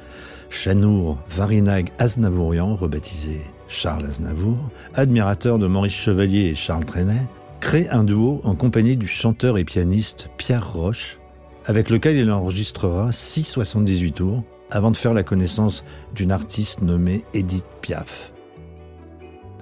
Chanour 0.51 1.17
Varinag 1.31 1.91
Aznavourian, 1.99 2.75
rebaptisé 2.75 3.41
Charles 3.69 4.07
Aznavour, 4.07 4.59
admirateur 4.95 5.61
de 5.61 5.69
Maurice 5.69 5.95
Chevalier 5.95 6.49
et 6.49 6.55
Charles 6.57 6.85
Trenet, 6.85 7.27
crée 7.61 7.89
un 7.89 8.03
duo 8.03 8.41
en 8.43 8.57
compagnie 8.57 8.97
du 8.97 9.07
chanteur 9.07 9.59
et 9.59 9.65
pianiste 9.65 10.29
Pierre 10.39 10.73
Roche, 10.73 11.19
avec 11.67 11.89
lequel 11.89 12.17
il 12.17 12.33
enregistrera 12.33 13.11
6,78 13.11 14.13
tours 14.13 14.43
avant 14.75 14.91
de 14.91 14.97
faire 14.97 15.15
la 15.15 15.23
connaissance 15.23 15.85
d'une 16.15 16.33
artiste 16.33 16.83
nommée 16.83 17.25
Edith 17.33 17.65
Piaf. 17.81 18.33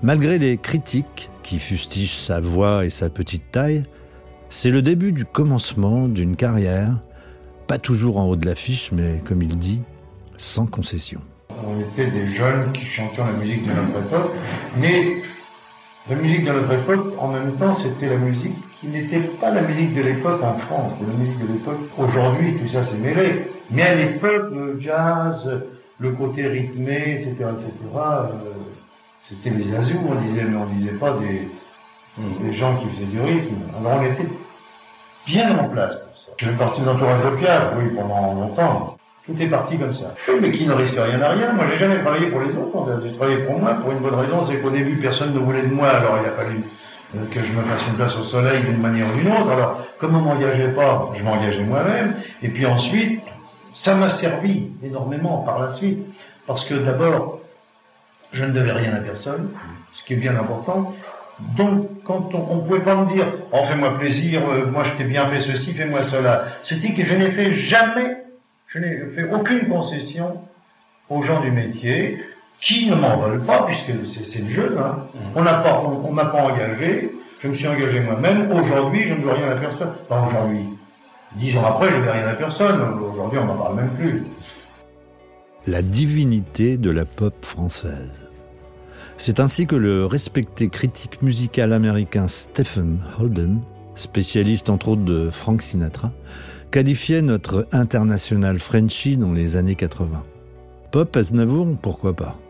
Malgré 0.02 0.38
les 0.38 0.56
critiques 0.56 1.30
qui 1.42 1.58
fustigent 1.58 2.16
sa 2.16 2.40
voix 2.40 2.86
et 2.86 2.90
sa 2.90 3.10
petite 3.10 3.50
taille, 3.52 3.82
c'est 4.48 4.70
le 4.70 4.80
début 4.80 5.12
du 5.12 5.26
commencement 5.26 6.08
d'une 6.08 6.34
carrière, 6.34 6.98
pas 7.68 7.78
toujours 7.78 8.16
en 8.16 8.24
haut 8.24 8.36
de 8.36 8.46
l'affiche, 8.46 8.90
mais 8.90 9.20
comme 9.24 9.42
il 9.42 9.56
dit, 9.58 9.82
sans 10.38 10.66
concession. 10.66 11.20
On 11.64 11.78
était 11.78 12.10
des 12.10 12.28
jeunes 12.28 12.72
qui 12.72 12.86
chantaient 12.86 13.22
la 13.22 13.32
musique 13.32 13.66
de 13.66 13.72
mais 14.78 15.16
la 16.08 16.16
musique 16.16 16.44
de 16.44 16.52
notre 16.52 16.72
époque, 16.72 17.14
en 17.18 17.28
même 17.28 17.52
temps, 17.56 17.72
c'était 17.72 18.08
la 18.08 18.16
musique 18.16 18.56
qui 18.80 18.88
n'était 18.88 19.20
pas 19.20 19.50
la 19.50 19.62
musique 19.62 19.94
de 19.94 20.02
l'époque 20.02 20.42
en 20.42 20.54
France, 20.54 20.94
c'était 20.98 21.12
la 21.12 21.18
musique 21.18 21.38
de 21.46 21.52
l'époque. 21.52 21.78
Aujourd'hui, 21.96 22.56
tout 22.58 22.68
ça 22.68 22.82
s'est 22.82 22.96
mêlé. 22.96 23.46
Mais 23.70 23.82
à 23.82 23.94
l'époque, 23.94 24.50
le 24.52 24.80
jazz, 24.80 25.48
le 25.98 26.10
côté 26.12 26.46
rythmé, 26.48 27.20
etc., 27.20 27.30
etc., 27.30 27.72
c'était 29.28 29.50
des 29.50 29.74
azous, 29.74 29.98
on 30.08 30.14
disait, 30.26 30.42
mais 30.44 30.56
on 30.56 30.66
disait 30.66 30.92
pas 30.92 31.16
des, 31.18 31.48
des 32.18 32.54
gens 32.54 32.76
qui 32.76 32.86
faisaient 32.88 33.06
du 33.06 33.20
rythme. 33.20 33.54
Alors 33.78 34.00
on 34.00 34.04
était 34.04 34.28
bien 35.26 35.58
en 35.58 35.68
place 35.68 35.94
pour 35.94 36.18
ça. 36.18 36.32
J'ai 36.38 36.52
parti 36.52 36.80
d'entourage 36.80 37.24
de 37.24 37.36
Pierre, 37.36 37.72
oui, 37.78 37.84
pendant 37.94 38.34
longtemps. 38.34 38.96
Tout 39.26 39.40
est 39.40 39.46
parti 39.46 39.78
comme 39.78 39.94
ça. 39.94 40.14
Mais 40.40 40.50
qui 40.50 40.66
ne 40.66 40.72
risque 40.72 40.96
rien 40.98 41.20
à 41.22 41.30
rien. 41.30 41.52
Moi, 41.52 41.64
j'ai 41.70 41.78
jamais 41.78 42.00
travaillé 42.00 42.26
pour 42.26 42.40
les 42.40 42.54
autres. 42.54 43.00
J'ai 43.04 43.12
travaillé 43.12 43.38
pour 43.38 43.58
moi 43.58 43.74
pour 43.74 43.92
une 43.92 43.98
bonne 43.98 44.14
raison, 44.14 44.44
c'est 44.46 44.56
qu'au 44.56 44.70
début, 44.70 44.96
personne 44.96 45.32
ne 45.32 45.38
voulait 45.38 45.62
de 45.62 45.72
moi. 45.72 45.88
Alors, 45.88 46.18
il 46.20 46.26
a 46.26 46.32
fallu 46.32 46.60
euh, 47.16 47.24
que 47.30 47.40
je 47.40 47.52
me 47.52 47.62
fasse 47.62 47.86
une 47.86 47.94
place 47.94 48.16
au 48.16 48.24
soleil 48.24 48.62
d'une 48.62 48.80
manière 48.80 49.06
ou 49.08 49.16
d'une 49.16 49.28
autre. 49.28 49.50
Alors, 49.50 49.86
comme 49.98 50.16
on 50.16 50.20
m'engageait 50.20 50.72
pas, 50.72 51.12
je 51.14 51.22
m'engageais 51.22 51.62
moi-même. 51.62 52.14
Et 52.42 52.48
puis 52.48 52.66
ensuite, 52.66 53.22
ça 53.74 53.94
m'a 53.94 54.08
servi 54.08 54.70
énormément 54.82 55.38
par 55.38 55.60
la 55.60 55.68
suite. 55.68 55.98
Parce 56.46 56.64
que 56.64 56.74
d'abord, 56.74 57.40
je 58.32 58.44
ne 58.44 58.52
devais 58.52 58.72
rien 58.72 58.94
à 58.94 59.00
personne, 59.00 59.50
ce 59.94 60.04
qui 60.04 60.14
est 60.14 60.16
bien 60.16 60.36
important. 60.36 60.94
Donc, 61.56 61.88
quand 62.04 62.34
on, 62.34 62.56
ne 62.56 62.60
pouvait 62.62 62.80
pas 62.80 62.94
me 62.94 63.12
dire, 63.12 63.26
oh, 63.52 63.58
fais-moi 63.66 63.98
plaisir, 63.98 64.42
euh, 64.48 64.66
moi 64.66 64.84
je 64.84 64.92
t'ai 64.92 65.04
bien 65.04 65.26
fait 65.26 65.40
ceci, 65.40 65.72
fais-moi 65.72 66.00
cela. 66.10 66.44
C'est-à-dire 66.62 66.94
que 66.94 67.04
je 67.04 67.14
n'ai 67.14 67.30
fait 67.30 67.52
jamais, 67.52 68.21
je 68.72 68.78
n'ai 68.78 69.06
fait 69.14 69.30
aucune 69.30 69.68
concession 69.68 70.40
aux 71.10 71.22
gens 71.22 71.40
du 71.40 71.50
métier, 71.50 72.18
qui 72.60 72.86
ne 72.86 72.94
m'en 72.94 73.20
veulent 73.20 73.44
pas, 73.44 73.66
puisque 73.66 73.92
c'est 74.24 74.42
le 74.42 74.48
jeu, 74.48 74.76
hein. 74.78 75.06
Mmh. 75.14 75.18
On 75.34 75.42
n'a 75.42 75.54
pas, 75.54 75.82
on, 75.82 76.12
m'a 76.12 76.26
pas 76.26 76.44
engagé, 76.44 77.10
je 77.40 77.48
me 77.48 77.54
suis 77.54 77.66
engagé 77.66 78.00
moi-même, 78.00 78.50
aujourd'hui 78.52 79.02
je 79.02 79.14
ne 79.14 79.20
dois 79.20 79.34
rien 79.34 79.50
à 79.50 79.56
personne. 79.56 79.90
Pas 80.08 80.26
aujourd'hui. 80.26 80.64
Dix 81.36 81.56
ans 81.56 81.66
après, 81.66 81.90
je 81.90 81.96
ne 81.96 82.04
dois 82.04 82.12
rien 82.12 82.28
à 82.28 82.34
personne, 82.34 82.80
aujourd'hui 83.00 83.38
on 83.40 83.46
n'en 83.46 83.56
parle 83.56 83.76
même 83.76 83.90
plus. 83.90 84.22
La 85.66 85.82
divinité 85.82 86.76
de 86.76 86.90
la 86.90 87.04
pop 87.04 87.34
française. 87.44 88.30
C'est 89.18 89.40
ainsi 89.40 89.66
que 89.66 89.76
le 89.76 90.06
respecté 90.06 90.68
critique 90.68 91.20
musical 91.22 91.72
américain 91.72 92.26
Stephen 92.28 93.00
Holden, 93.18 93.60
spécialiste 93.96 94.70
entre 94.70 94.88
autres 94.88 95.04
de 95.04 95.30
Frank 95.30 95.62
Sinatra, 95.62 96.10
qualifiait 96.72 97.20
notre 97.20 97.68
international 97.70 98.58
Frenchy 98.58 99.18
dans 99.18 99.34
les 99.34 99.58
années 99.58 99.74
80. 99.74 100.24
Pop 100.90 101.14
Aznavour, 101.14 101.76
pourquoi 101.82 102.16
pas? 102.16 102.40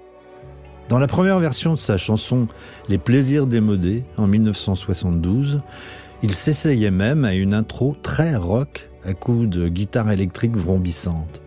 Dans 0.88 1.00
la 1.00 1.08
première 1.08 1.40
version 1.40 1.74
de 1.74 1.78
sa 1.78 1.98
chanson 1.98 2.46
Les 2.88 2.98
plaisirs 2.98 3.48
démodés 3.48 4.04
en 4.16 4.28
1972, 4.28 5.60
il 6.22 6.34
s'essayait 6.34 6.92
même 6.92 7.24
à 7.24 7.34
une 7.34 7.52
intro 7.52 7.96
très 8.00 8.36
rock 8.36 8.90
à 9.04 9.12
coups 9.12 9.48
de 9.48 9.68
guitare 9.68 10.12
électrique 10.12 10.56
vrombissante. 10.56 11.42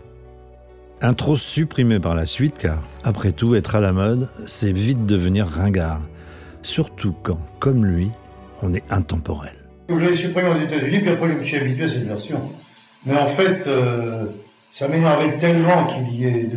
Intro 1.02 1.38
supprimé 1.38 2.02
par 2.02 2.14
la 2.14 2.26
suite, 2.26 2.58
car 2.58 2.84
après 3.06 3.32
tout, 3.32 3.56
être 3.56 3.76
à 3.76 3.80
la 3.80 3.94
mode, 3.94 4.28
c'est 4.46 4.74
vite 4.74 5.06
devenir 5.06 5.48
ringard. 5.48 6.02
Surtout 6.62 7.16
quand, 7.24 7.40
comme 7.60 7.86
lui, 7.86 8.10
on 8.62 8.74
est 8.74 8.84
intemporel. 8.90 9.54
Je 9.88 9.96
l'ai 9.96 10.18
supprimé 10.18 10.50
aux 10.50 10.60
États-Unis, 10.60 11.00
puis 11.00 11.10
après 11.10 11.30
je 11.30 11.34
me 11.36 11.44
suis 11.44 11.56
habitué 11.56 11.84
à 11.86 11.88
cette 11.88 12.08
version. 12.08 12.42
Mais 13.06 13.18
en 13.18 13.28
fait, 13.28 13.68
euh, 13.68 14.26
ça 14.74 14.88
m'énervait 14.88 15.38
tellement 15.38 15.88
qu'il 15.88 16.16
y 16.16 16.26
ait 16.26 16.50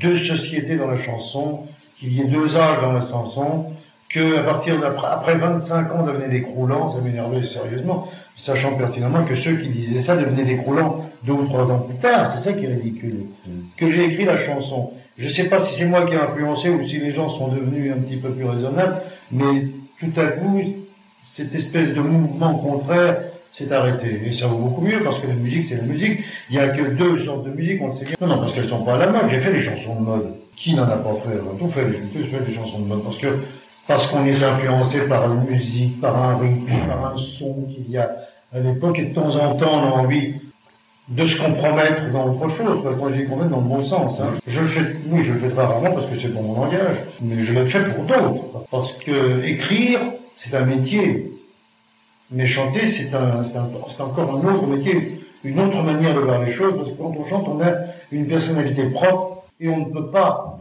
deux 0.00 0.18
sociétés 0.18 0.76
dans 0.76 0.88
la 0.88 0.96
chanson, 0.96 1.66
qu'il 1.98 2.12
y 2.12 2.20
ait 2.20 2.28
deux 2.28 2.56
âges 2.56 2.80
dans 2.80 2.92
la 2.92 3.00
chanson, 3.00 3.66
que 4.08 4.38
à 4.38 4.42
partir 4.42 4.78
d'après 4.80 5.08
après 5.08 5.36
25 5.36 5.92
ans 5.92 6.04
devenait 6.04 6.28
décroulant, 6.28 6.90
ça 6.90 7.00
m'énervait 7.00 7.44
sérieusement, 7.44 8.08
sachant 8.36 8.74
pertinemment 8.74 9.24
que 9.24 9.34
ceux 9.34 9.56
qui 9.56 9.68
disaient 9.68 10.00
ça 10.00 10.16
devenaient 10.16 10.44
décroulants 10.44 11.06
deux 11.24 11.32
ou 11.32 11.46
trois 11.46 11.70
ans 11.70 11.80
plus 11.80 11.96
tard. 11.96 12.28
C'est 12.28 12.42
ça 12.42 12.52
qui 12.52 12.66
est 12.66 12.74
ridicule. 12.74 13.24
Mm. 13.46 13.50
Que 13.76 13.90
j'ai 13.90 14.04
écrit 14.04 14.24
la 14.24 14.36
chanson. 14.36 14.92
Je 15.16 15.28
ne 15.28 15.32
sais 15.32 15.44
pas 15.44 15.58
si 15.58 15.74
c'est 15.74 15.86
moi 15.86 16.04
qui 16.04 16.14
ai 16.14 16.18
influencé 16.18 16.70
ou 16.70 16.86
si 16.86 16.98
les 16.98 17.12
gens 17.12 17.28
sont 17.28 17.48
devenus 17.48 17.92
un 17.92 18.00
petit 18.00 18.16
peu 18.16 18.30
plus 18.30 18.44
raisonnables, 18.44 18.96
mais 19.30 19.66
tout 20.00 20.20
à 20.20 20.26
coup, 20.28 20.62
cette 21.24 21.54
espèce 21.54 21.90
de 21.90 22.00
mouvement 22.00 22.54
contraire 22.54 23.18
s'est 23.52 23.70
arrêté. 23.72 24.22
Et 24.26 24.32
ça 24.32 24.46
vaut 24.46 24.58
beaucoup 24.58 24.80
mieux 24.82 25.02
parce 25.04 25.18
que 25.18 25.26
la 25.26 25.34
musique, 25.34 25.64
c'est 25.64 25.76
la 25.76 25.82
musique. 25.82 26.20
Il 26.50 26.56
n'y 26.56 26.62
a 26.62 26.68
que 26.68 26.82
deux 26.82 27.24
sortes 27.24 27.44
de 27.44 27.50
musique, 27.50 27.80
on 27.82 27.88
le 27.88 27.94
sait 27.94 28.04
bien. 28.04 28.16
Non, 28.20 28.28
non, 28.28 28.38
parce 28.40 28.52
qu'elles 28.52 28.66
sont 28.66 28.84
pas 28.84 28.94
à 28.94 28.98
la 28.98 29.06
mode. 29.08 29.28
J'ai 29.28 29.40
fait 29.40 29.52
des 29.52 29.60
chansons 29.60 29.96
de 29.96 30.04
mode. 30.04 30.34
Qui 30.56 30.74
n'en 30.74 30.84
a 30.84 30.96
pas 30.96 31.14
fait? 31.24 31.38
On 31.46 31.56
a 31.56 31.58
tout 31.58 31.68
fait. 31.70 31.86
J'ai 31.92 32.20
tous 32.20 32.26
fait 32.28 32.44
des 32.44 32.52
chansons 32.52 32.80
de 32.80 32.86
mode 32.86 33.02
parce 33.04 33.18
que 33.18 33.28
parce 33.86 34.06
qu'on 34.06 34.24
est 34.24 34.42
influencé 34.42 35.02
par 35.08 35.30
une 35.32 35.44
musique, 35.50 36.00
par 36.00 36.16
un 36.16 36.36
rythme, 36.36 36.72
par 36.88 37.12
un 37.12 37.16
son 37.16 37.66
qu'il 37.70 37.90
y 37.90 37.98
a 37.98 38.10
à 38.54 38.60
l'époque, 38.60 38.98
et 38.98 39.06
de 39.06 39.14
temps 39.14 39.34
en 39.36 39.54
temps, 39.54 39.82
on 39.82 39.86
a 39.86 40.02
envie 40.02 40.34
de 41.08 41.26
se 41.26 41.36
compromettre 41.36 42.10
dans 42.12 42.32
autre 42.32 42.48
chose, 42.50 42.80
quand 42.84 43.10
dis 43.10 43.24
compromettre 43.24 43.50
dans 43.50 43.60
le 43.60 43.68
bon 43.68 43.82
sens. 43.82 44.20
Hein. 44.20 44.34
Je 44.46 44.60
le 44.60 44.68
fais, 44.68 44.96
oui, 45.08 45.22
je 45.22 45.32
le 45.32 45.40
fais 45.40 45.48
très 45.48 45.64
rarement 45.64 45.90
parce 45.90 46.06
que 46.06 46.16
c'est 46.16 46.28
pour 46.28 46.42
mon 46.42 46.64
langage, 46.64 46.96
mais 47.20 47.42
je 47.42 47.54
le 47.54 47.66
fais 47.66 47.80
pour 47.80 48.04
d'autres. 48.04 48.66
Parce 48.70 48.92
que 48.92 49.44
écrire, 49.44 50.00
c'est 50.36 50.54
un 50.54 50.64
métier. 50.64 51.30
Mais 52.32 52.46
chanter, 52.46 52.86
c'est 52.86 53.14
un, 53.14 53.42
c'est 53.42 54.00
encore 54.00 54.36
un 54.36 54.54
autre 54.54 54.66
métier, 54.66 55.20
une 55.44 55.60
autre 55.60 55.82
manière 55.82 56.14
de 56.14 56.20
voir 56.20 56.42
les 56.42 56.52
choses, 56.52 56.74
parce 56.76 56.90
que 56.90 56.94
quand 56.94 57.14
on 57.18 57.26
chante, 57.26 57.46
on 57.48 57.60
a 57.60 57.72
une 58.10 58.26
personnalité 58.26 58.84
propre 58.84 59.44
et 59.60 59.68
on 59.68 59.86
ne 59.86 59.92
peut 59.92 60.10
pas 60.10 60.60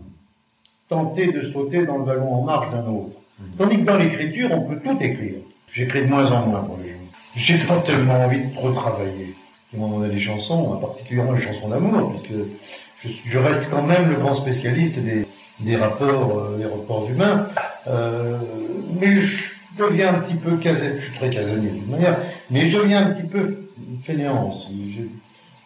tenter 0.89 1.31
de 1.31 1.41
sauter 1.41 1.85
dans 1.85 1.97
le 1.97 2.03
ballon 2.03 2.35
en 2.35 2.43
marche 2.43 2.69
d'un 2.71 2.85
autre. 2.87 3.15
Tandis 3.57 3.77
que 3.77 3.85
dans 3.85 3.97
l'écriture, 3.97 4.49
on 4.51 4.61
peut 4.61 4.79
tout 4.83 4.97
écrire. 5.01 5.35
J'écris 5.71 6.01
de 6.01 6.07
moins 6.07 6.29
en 6.31 6.45
moins 6.47 6.63
pour 6.63 6.77
les 6.83 6.89
gens. 6.89 6.95
J'ai 7.35 7.57
pas 7.57 7.79
tellement 7.79 8.25
envie 8.25 8.41
de 8.41 8.53
trop 8.53 8.71
travailler. 8.71 9.33
M'ont 9.73 9.87
demandé 9.87 10.13
des 10.13 10.19
chansons, 10.19 10.77
particulièrement 10.81 11.31
les 11.31 11.41
chansons 11.41 11.69
d'amour, 11.69 12.21
puisque 12.21 13.23
je, 13.25 13.39
reste 13.39 13.69
quand 13.71 13.83
même 13.83 14.09
le 14.09 14.15
grand 14.15 14.33
spécialiste 14.33 14.99
des, 14.99 15.25
des 15.61 15.77
rapports, 15.77 16.37
euh, 16.37 16.57
des 16.57 16.65
rapports 16.65 17.09
humains. 17.09 17.47
Euh, 17.87 18.37
mais 18.99 19.15
je 19.15 19.60
deviens 19.77 20.15
un 20.15 20.19
petit 20.19 20.35
peu 20.35 20.57
casanier, 20.57 20.99
je 20.99 21.05
suis 21.05 21.17
très 21.17 21.29
casanier 21.29 21.71
de 21.71 21.91
manière, 21.91 22.17
mais 22.49 22.69
je 22.69 22.77
deviens 22.77 23.07
un 23.07 23.11
petit 23.11 23.27
peu 23.27 23.57
fainéant. 24.03 24.53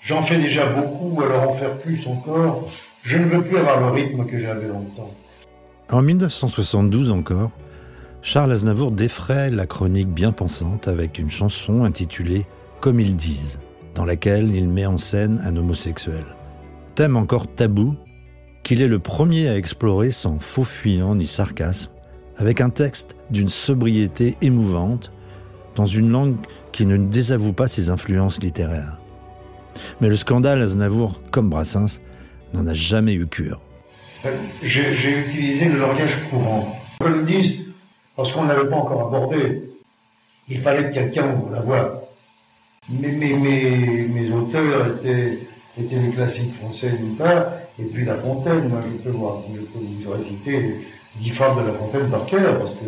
J'en 0.02 0.24
fais 0.24 0.38
déjà 0.38 0.68
beaucoup, 0.68 1.22
alors 1.22 1.50
en 1.50 1.54
faire 1.54 1.78
plus 1.80 2.06
encore, 2.08 2.70
je 3.04 3.18
ne 3.18 3.26
veux 3.26 3.44
plus 3.44 3.58
avoir 3.58 3.80
le 3.80 3.88
rythme 3.88 4.26
que 4.26 4.40
j'avais 4.40 4.68
longtemps. 4.68 5.12
En 5.92 6.02
1972 6.02 7.12
encore, 7.12 7.52
Charles 8.22 8.52
Aznavour 8.52 8.92
défraie 8.92 9.52
la 9.52 9.68
chronique 9.68 10.10
bien 10.10 10.32
pensante 10.32 10.88
avec 10.88 11.20
une 11.20 11.30
chanson 11.30 11.84
intitulée 11.84 12.46
Comme 12.82 13.00
ils 13.00 13.16
disent, 13.16 13.62
dans 13.94 14.06
laquelle 14.06 14.54
il 14.56 14.68
met 14.68 14.86
en 14.86 14.98
scène 14.98 15.42
un 15.46 15.56
homosexuel. 15.56 16.26
Thème 16.96 17.18
encore 17.18 17.48
tabou, 17.48 17.96
qu'il 18.64 18.82
est 18.82 18.88
le 18.88 19.00
premier 19.00 19.48
à 19.48 19.58
explorer 19.58 20.10
sans 20.10 20.40
faux 20.40 20.64
fuyant 20.64 21.14
ni 21.14 21.28
sarcasme, 21.28 21.92
avec 22.38 22.62
un 22.62 22.70
texte 22.70 23.16
d'une 23.30 23.50
sobriété 23.50 24.36
émouvante, 24.42 25.12
dans 25.76 25.86
une 25.86 26.10
langue 26.10 26.36
qui 26.72 26.86
ne 26.86 26.98
désavoue 26.98 27.54
pas 27.54 27.68
ses 27.68 27.90
influences 27.90 28.42
littéraires. 28.42 29.00
Mais 30.02 30.08
le 30.08 30.16
scandale 30.16 30.62
Aznavour, 30.62 31.22
comme 31.32 31.50
Brassens, 31.50 32.00
n'en 32.54 32.66
a 32.68 32.74
jamais 32.74 33.14
eu 33.14 33.28
cure. 33.28 33.60
J'ai 34.64 35.20
utilisé 35.20 35.66
le 35.66 35.80
langage 35.80 36.18
courant. 36.30 36.76
Comme 37.00 37.26
ils 37.28 37.42
disent, 37.42 37.54
parce 38.16 38.32
qu'on 38.32 38.44
ne 38.44 38.50
l'avait 38.50 38.70
pas 38.70 38.78
encore 38.78 39.08
abordé, 39.08 39.64
il 40.48 40.60
fallait 40.60 40.90
que 40.90 40.94
quelqu'un 40.94 41.36
ouvre 41.36 41.52
la 41.52 41.62
voie. 41.62 42.10
Mais 42.90 43.10
mes, 43.10 44.32
auteurs 44.32 44.96
étaient, 44.96 45.40
étaient 45.78 46.00
les 46.00 46.12
classiques 46.12 46.56
français 46.56 46.92
d'une 46.92 47.16
part, 47.16 47.48
et 47.80 47.84
puis 47.86 48.06
La 48.06 48.16
Fontaine. 48.16 48.70
Moi, 48.70 48.82
je 48.86 49.10
peux, 49.10 49.16
voir, 49.16 49.42
je 49.54 49.60
peux 49.60 49.80
vous 50.04 50.12
réciter 50.12 50.78
dix 51.18 51.30
fables 51.30 51.62
de 51.62 51.68
La 51.68 51.74
Fontaine 51.74 52.10
par 52.10 52.26
cœur, 52.26 52.60
parce 52.60 52.74
que, 52.74 52.86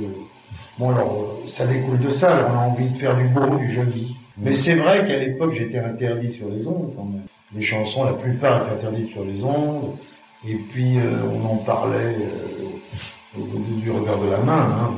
bon, 0.77 0.89
alors, 0.89 1.37
ça 1.47 1.65
découle 1.65 1.99
de 1.99 2.09
ça, 2.09 2.49
on 2.51 2.57
a 2.57 2.61
envie 2.61 2.89
de 2.89 2.97
faire 2.97 3.15
du 3.15 3.25
beau, 3.25 3.57
du 3.57 3.71
joli. 3.71 4.17
Mais 4.37 4.53
c'est 4.53 4.75
vrai 4.75 5.05
qu'à 5.07 5.17
l'époque, 5.17 5.53
j'étais 5.53 5.79
interdit 5.79 6.31
sur 6.31 6.47
les 6.49 6.67
ondes, 6.67 6.93
quand 6.95 7.05
même. 7.05 7.23
Les 7.55 7.63
chansons, 7.63 8.03
la 8.03 8.13
plupart 8.13 8.61
étaient 8.61 8.85
interdites 8.85 9.11
sur 9.11 9.23
les 9.23 9.41
ondes, 9.43 9.95
et 10.47 10.55
puis 10.55 10.99
euh, 10.99 11.23
on 11.33 11.45
en 11.45 11.55
parlait 11.57 12.15
euh, 13.37 13.41
du 13.81 13.89
revers 13.89 14.19
de 14.19 14.29
la 14.29 14.37
main. 14.39 14.67
Hein. 14.69 14.91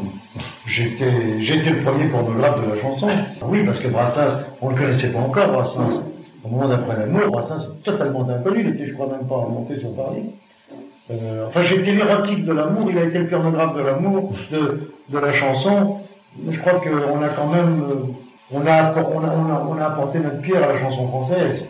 J'étais, 0.67 1.41
j'étais 1.41 1.71
le 1.71 1.81
premier 1.81 2.05
pornographe 2.05 2.63
de 2.63 2.69
la 2.69 2.77
chanson. 2.77 3.07
Oui, 3.43 3.63
parce 3.65 3.79
que 3.79 3.88
Brassens, 3.88 4.41
on 4.62 4.69
ne 4.69 4.75
le 4.75 4.81
connaissait 4.81 5.12
pas 5.12 5.19
encore, 5.19 5.51
Brassens. 5.51 6.03
Au 6.43 6.50
moment 6.50 6.67
d'après 6.67 6.98
l'amour, 6.98 7.31
Brassens 7.31 7.57
est 7.57 7.83
totalement 7.83 8.27
inconnu. 8.29 8.62
Il 8.62 8.69
était, 8.69 8.88
je 8.88 8.93
crois, 8.93 9.07
même 9.07 9.27
pas 9.27 9.36
remonté 9.36 9.79
sur 9.79 9.93
Paris. 9.93 10.24
Euh, 11.11 11.47
enfin, 11.47 11.63
j'étais 11.63 11.91
l'érotique 11.91 12.45
de 12.45 12.53
l'amour. 12.53 12.89
Il 12.91 12.97
a 12.97 13.05
été 13.05 13.19
le 13.19 13.27
pornographe 13.27 13.75
de 13.75 13.81
l'amour, 13.81 14.33
de, 14.51 15.17
la 15.17 15.33
chanson. 15.33 16.01
Je 16.47 16.59
crois 16.59 16.73
qu'on 16.73 17.21
a 17.21 17.29
quand 17.29 17.47
même, 17.47 17.81
euh, 17.81 17.95
on 18.51 18.65
a 18.65 19.85
apporté 19.85 20.19
notre 20.19 20.41
pierre 20.41 20.63
à 20.63 20.73
la 20.73 20.79
chanson 20.79 21.07
française. 21.07 21.61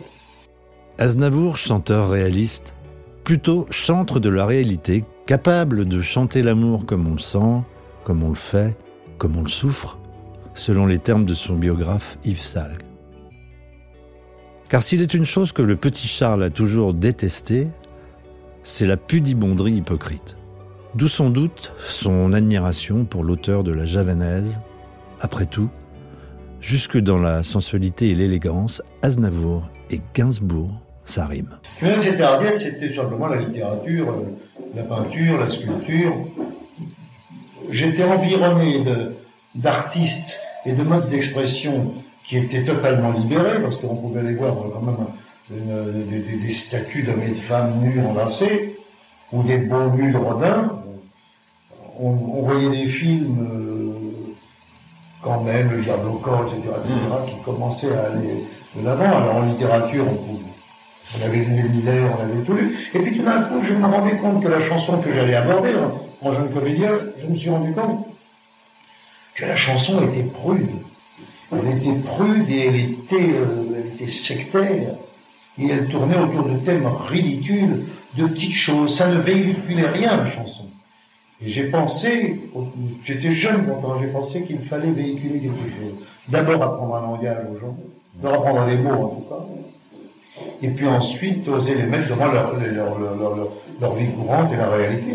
Aznavour, 0.98 1.56
chanteur 1.56 2.10
réaliste, 2.10 2.76
plutôt 3.24 3.66
chantre 3.70 4.20
de 4.20 4.28
la 4.28 4.44
réalité, 4.44 5.04
capable 5.26 5.86
de 5.86 6.02
chanter 6.02 6.42
l'amour 6.42 6.84
comme 6.84 7.06
on 7.06 7.12
le 7.12 7.18
sent, 7.18 7.62
comme 8.04 8.22
on 8.22 8.28
le 8.28 8.34
fait, 8.34 8.76
comme 9.16 9.38
on 9.38 9.42
le 9.42 9.48
souffre, 9.48 9.98
selon 10.52 10.84
les 10.84 10.98
termes 10.98 11.24
de 11.24 11.32
son 11.32 11.54
biographe 11.54 12.18
Yves 12.24 12.40
Salgue. 12.40 12.82
Car 14.68 14.82
s'il 14.82 15.00
est 15.00 15.14
une 15.14 15.24
chose 15.24 15.52
que 15.52 15.62
le 15.62 15.76
petit 15.76 16.06
Charles 16.06 16.42
a 16.42 16.50
toujours 16.50 16.92
détestée, 16.92 17.68
c'est 18.62 18.86
la 18.86 18.96
pudibonderie 18.96 19.74
hypocrite. 19.74 20.36
D'où 20.94 21.08
son 21.08 21.30
doute, 21.30 21.72
son 21.78 22.32
admiration 22.32 23.04
pour 23.04 23.24
l'auteur 23.24 23.62
de 23.62 23.72
la 23.72 23.84
javanaise. 23.84 24.60
Après 25.20 25.46
tout, 25.46 25.70
jusque 26.60 26.98
dans 26.98 27.18
la 27.18 27.42
sensualité 27.42 28.10
et 28.10 28.14
l'élégance, 28.14 28.82
Aznavour 29.02 29.70
et 29.90 30.00
Gainsbourg, 30.14 30.70
ça 31.04 31.26
rime. 31.26 31.50
C'était 31.80 32.58
c'était 32.58 32.92
simplement 32.92 33.28
la 33.28 33.40
littérature, 33.40 34.10
euh, 34.10 34.76
la 34.76 34.82
peinture, 34.82 35.38
la 35.38 35.48
sculpture, 35.48 36.14
j'étais 37.70 38.04
environné 38.04 38.84
d'artistes 39.54 40.40
et 40.66 40.72
de 40.72 40.82
modes 40.82 41.08
d'expression 41.08 41.92
qui 42.24 42.38
étaient 42.38 42.64
totalement 42.64 43.12
libérés, 43.12 43.60
parce 43.60 43.76
qu'on 43.76 43.96
pouvait 43.96 44.22
les 44.22 44.34
voir 44.34 44.54
quand 44.54 44.82
même 44.82 45.06
des, 45.50 46.50
statues 46.50 47.02
d'hommes 47.02 47.22
et 47.22 47.30
de 47.30 47.34
femmes 47.34 47.80
nus 47.80 48.00
enlacés, 48.04 48.76
ou 49.32 49.42
des 49.42 49.58
beaux 49.58 49.90
nus 49.90 50.12
de 50.12 50.16
Rodin. 50.16 50.76
On, 51.98 52.12
voyait 52.42 52.70
des 52.70 52.86
films, 52.86 53.46
euh, 53.50 54.32
quand 55.22 55.42
même, 55.42 55.70
Le 55.70 55.82
Diable 55.82 56.08
au 56.08 56.14
corps, 56.14 56.46
etc., 56.46 56.74
etc., 56.78 56.94
qui 57.26 57.42
commençaient 57.44 57.92
à 57.92 58.06
aller 58.06 58.44
de 58.74 58.84
l'avant. 58.84 59.04
Alors 59.04 59.36
en 59.36 59.42
littérature, 59.42 60.06
on, 60.08 61.18
on 61.18 61.24
avait 61.24 61.38
lu 61.38 61.68
Miller, 61.68 62.10
on 62.16 62.22
avait 62.22 62.44
tout 62.44 62.54
lu. 62.54 62.78
Et 62.94 63.00
puis 63.00 63.18
tout 63.18 63.24
d'un 63.24 63.42
coup, 63.42 63.62
je 63.62 63.74
me 63.74 63.84
rendais 63.84 64.16
compte 64.16 64.42
que 64.42 64.48
la 64.48 64.60
chanson 64.60 64.98
que 64.98 65.12
j'allais 65.12 65.34
aborder, 65.34 65.72
hein, 65.72 65.92
en 66.22 66.32
jeune 66.32 66.50
comédien, 66.50 66.92
je 67.20 67.26
me 67.26 67.36
suis 67.36 67.50
rendu 67.50 67.72
compte 67.72 68.06
que 69.34 69.44
la 69.44 69.56
chanson 69.56 70.06
était 70.08 70.22
prude. 70.22 70.70
Elle 71.52 71.76
était 71.76 71.98
prude 72.00 72.48
et 72.48 72.66
elle 72.66 72.76
était, 72.76 73.32
euh, 73.34 73.76
elle 73.76 73.92
était 73.94 74.06
sectaire. 74.06 74.94
Et 75.60 75.68
elle 75.70 75.88
tournait 75.88 76.18
autour 76.18 76.44
de 76.44 76.56
thèmes 76.58 76.86
ridicules, 77.08 77.84
de 78.16 78.26
petites 78.26 78.54
choses. 78.54 78.96
Ça 78.96 79.08
ne 79.08 79.20
véhiculait 79.20 79.88
rien, 79.88 80.16
la 80.16 80.26
chanson. 80.26 80.64
Et 81.42 81.48
j'ai 81.48 81.64
pensé, 81.64 82.38
j'étais 83.04 83.32
jeune 83.32 83.66
quand 83.66 83.98
j'ai 84.00 84.08
pensé 84.08 84.42
qu'il 84.42 84.60
fallait 84.60 84.90
véhiculer 84.90 85.40
quelque 85.40 85.70
chose. 85.70 86.06
D'abord 86.28 86.62
apprendre 86.62 86.96
un 86.96 87.00
langage 87.02 87.38
aux 87.50 87.58
gens, 87.58 87.76
leur 88.22 88.34
apprendre 88.34 88.66
des 88.66 88.76
mots 88.76 88.90
en 88.90 89.08
tout 89.08 89.24
cas, 89.28 90.44
et 90.62 90.68
puis 90.68 90.86
ensuite 90.86 91.48
oser 91.48 91.74
les 91.74 91.84
mettre 91.84 92.08
devant 92.08 92.26
leur, 92.26 92.54
leur, 92.56 92.98
leur, 92.98 93.48
leur 93.80 93.94
vie 93.94 94.10
courante 94.12 94.52
et 94.52 94.56
la 94.56 94.68
réalité. 94.68 95.14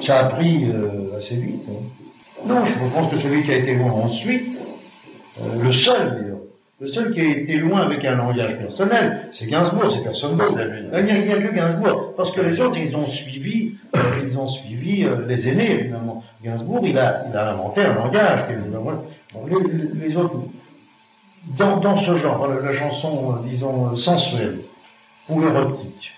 Ça 0.00 0.20
a 0.20 0.24
pris 0.24 0.64
euh, 0.64 1.18
assez 1.18 1.36
vite. 1.36 1.62
Hein. 1.68 2.46
Non, 2.46 2.64
je 2.64 2.72
pense 2.94 3.10
que 3.10 3.18
celui 3.18 3.42
qui 3.42 3.52
a 3.52 3.58
été 3.58 3.74
loin 3.74 3.92
ensuite, 3.92 4.58
euh, 5.40 5.62
le 5.62 5.72
seul 5.72 6.31
Le 6.82 6.88
seul 6.88 7.12
qui 7.12 7.20
a 7.20 7.24
été 7.28 7.58
loin 7.58 7.82
avec 7.82 8.04
un 8.04 8.16
langage 8.16 8.58
personnel, 8.58 9.28
c'est 9.30 9.46
Gainsbourg, 9.46 9.92
c'est 9.92 10.02
personne 10.02 10.36
d'autre. 10.36 10.58
Il 10.98 11.04
n'y 11.04 11.32
a, 11.32 11.40
que 11.40 11.54
Gainsbourg. 11.54 12.12
Parce 12.16 12.32
que 12.32 12.40
les 12.40 12.60
autres, 12.60 12.76
ils 12.76 12.96
ont 12.96 13.06
suivi, 13.06 13.76
euh, 13.94 14.00
ils 14.20 14.36
ont 14.36 14.48
suivi 14.48 15.04
euh, 15.04 15.24
les 15.28 15.46
aînés, 15.48 15.84
finalement. 15.84 16.24
Gainsbourg, 16.42 16.80
il 16.84 16.98
a, 16.98 17.22
il 17.30 17.36
a 17.36 17.52
inventé 17.52 17.82
un 17.82 17.94
langage. 17.94 18.40
Bon, 19.32 19.46
les, 19.46 20.08
les, 20.08 20.16
autres, 20.16 20.34
dans, 21.56 21.76
dans 21.76 21.96
ce 21.96 22.16
genre, 22.16 22.48
la, 22.48 22.60
la 22.60 22.72
chanson, 22.72 23.36
euh, 23.36 23.48
disons, 23.48 23.94
sensuelle 23.94 24.58
ou 25.28 25.40
érotique, 25.40 26.12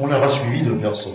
on 0.00 0.08
n'aura 0.08 0.28
suivi 0.28 0.62
de 0.62 0.72
personne. 0.72 1.12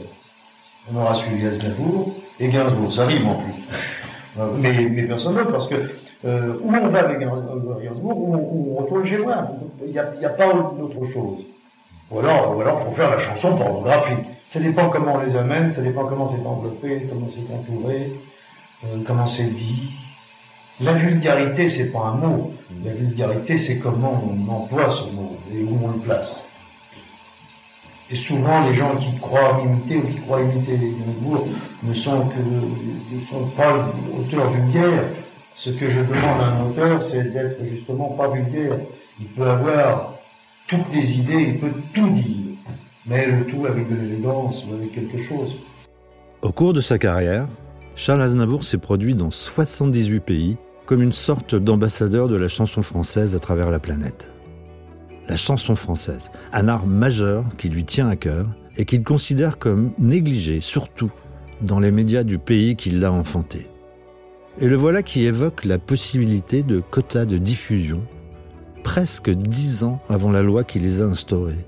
On 0.89 0.97
aura 0.97 1.13
suivi 1.13 1.45
Aznavour 1.45 2.15
et 2.39 2.47
Gainsbourg. 2.47 2.93
Ça 2.93 3.05
rime 3.05 3.27
en 3.27 3.35
plus. 3.35 4.47
mais, 4.59 4.71
mais 4.89 5.03
personne 5.03 5.35
d'autre, 5.35 5.51
parce 5.51 5.67
que 5.67 5.75
euh, 6.25 6.53
où 6.61 6.73
on 6.73 6.87
va 6.89 6.99
avec 6.99 7.19
Gainsbourg, 7.19 8.17
où, 8.17 8.35
où 8.35 8.75
on 8.77 8.83
retourne 8.83 9.05
chez 9.05 9.17
moi. 9.17 9.47
Il 9.85 9.91
n'y 9.91 9.99
a, 9.99 10.03
a, 10.03 10.29
pas 10.29 10.53
d'autre 10.53 11.11
chose. 11.11 11.39
Ou 12.11 12.19
alors, 12.19 12.55
ou 12.55 12.61
alors, 12.61 12.79
faut 12.79 12.91
faire 12.91 13.09
la 13.09 13.19
chanson 13.19 13.55
pornographique. 13.55 14.25
Ça 14.47 14.59
dépend 14.59 14.89
comment 14.89 15.15
on 15.15 15.21
les 15.21 15.35
amène, 15.35 15.69
ça 15.69 15.81
dépend 15.81 16.05
comment 16.05 16.27
c'est 16.27 16.45
enveloppé, 16.45 17.07
comment 17.09 17.27
c'est 17.33 17.53
entouré, 17.53 18.11
euh, 18.85 18.97
comment 19.07 19.25
c'est 19.25 19.53
dit. 19.53 19.91
La 20.81 20.93
vulgarité, 20.93 21.69
c'est 21.69 21.85
pas 21.85 21.99
un 21.99 22.15
mot. 22.15 22.53
La 22.83 22.91
vulgarité, 22.91 23.57
c'est 23.57 23.77
comment 23.77 24.21
on 24.23 24.51
emploie 24.51 24.89
ce 24.89 25.03
mot 25.15 25.37
et 25.53 25.63
où 25.63 25.79
on 25.83 25.91
le 25.91 25.99
place. 25.99 26.43
Et 28.11 28.15
souvent, 28.15 28.67
les 28.67 28.75
gens 28.75 28.95
qui 28.97 29.15
croient 29.19 29.61
imiter 29.63 29.97
ou 29.97 30.01
qui 30.01 30.19
croient 30.19 30.41
imiter 30.41 30.75
les 30.75 30.91
Gainsbourg 30.91 31.47
ne 31.83 31.93
sont 31.93 32.27
que, 32.27 32.39
ne 32.39 33.21
sont 33.29 33.47
pas 33.55 33.87
auteurs 34.19 34.49
vulgaires. 34.49 35.03
Ce 35.55 35.70
que 35.70 35.89
je 35.89 36.00
demande 36.00 36.41
à 36.41 36.48
un 36.48 36.70
auteur, 36.70 37.03
c'est 37.03 37.31
d'être 37.31 37.63
justement 37.63 38.10
pas 38.10 38.29
vulgaire. 38.29 38.79
Il 39.20 39.27
peut 39.27 39.48
avoir 39.48 40.15
toutes 40.67 40.93
les 40.93 41.13
idées, 41.13 41.53
il 41.53 41.60
peut 41.60 41.74
tout 41.93 42.10
dire, 42.10 42.55
mais 43.05 43.27
le 43.27 43.46
tout 43.46 43.65
avec 43.65 43.89
de 43.89 43.96
l'élégance 43.96 44.63
avec 44.74 44.93
quelque 44.93 45.22
chose. 45.24 45.55
Au 46.41 46.51
cours 46.51 46.74
de 46.74 46.81
sa 46.81 46.98
carrière, 46.98 47.48
Charles 47.96 48.22
Aznavour 48.22 48.63
s'est 48.63 48.77
produit 48.77 49.13
dans 49.13 49.31
78 49.31 50.20
pays 50.22 50.58
comme 50.86 51.01
une 51.01 51.12
sorte 51.12 51.55
d'ambassadeur 51.55 52.27
de 52.27 52.36
la 52.36 52.48
chanson 52.48 52.81
française 52.81 53.36
à 53.36 53.39
travers 53.39 53.70
la 53.70 53.79
planète. 53.79 54.29
La 55.27 55.38
chanson 55.38 55.75
française, 55.75 56.31
un 56.51 56.67
art 56.67 56.88
majeur 56.88 57.46
qui 57.58 57.70
lui 57.70 57.86
tient 57.86 58.08
à 58.08 58.15
cœur 58.15 58.48
et 58.77 58.86
qu'il 58.86 59.03
considère 59.03 59.60
comme 59.60 59.93
négligé, 60.00 60.60
surtout 60.62 61.12
dans 61.62 61.79
les 61.79 61.91
médias 61.91 62.24
du 62.24 62.39
pays 62.39 62.75
qui 62.75 62.91
l'a 62.91 63.12
enfanté. 63.12 63.70
Et 64.60 64.67
le 64.67 64.75
voilà 64.75 65.01
qui 65.01 65.25
évoque 65.25 65.63
la 65.63 65.79
possibilité 65.79 66.62
de 66.62 66.81
quotas 66.81 67.25
de 67.25 67.38
diffusion, 67.38 68.01
presque 68.84 69.29
dix 69.29 69.84
ans 69.84 70.00
avant 70.10 70.31
la 70.31 70.41
loi 70.41 70.63
qui 70.63 70.79
les 70.79 71.01
a 71.01 71.05
instaurés. 71.05 71.65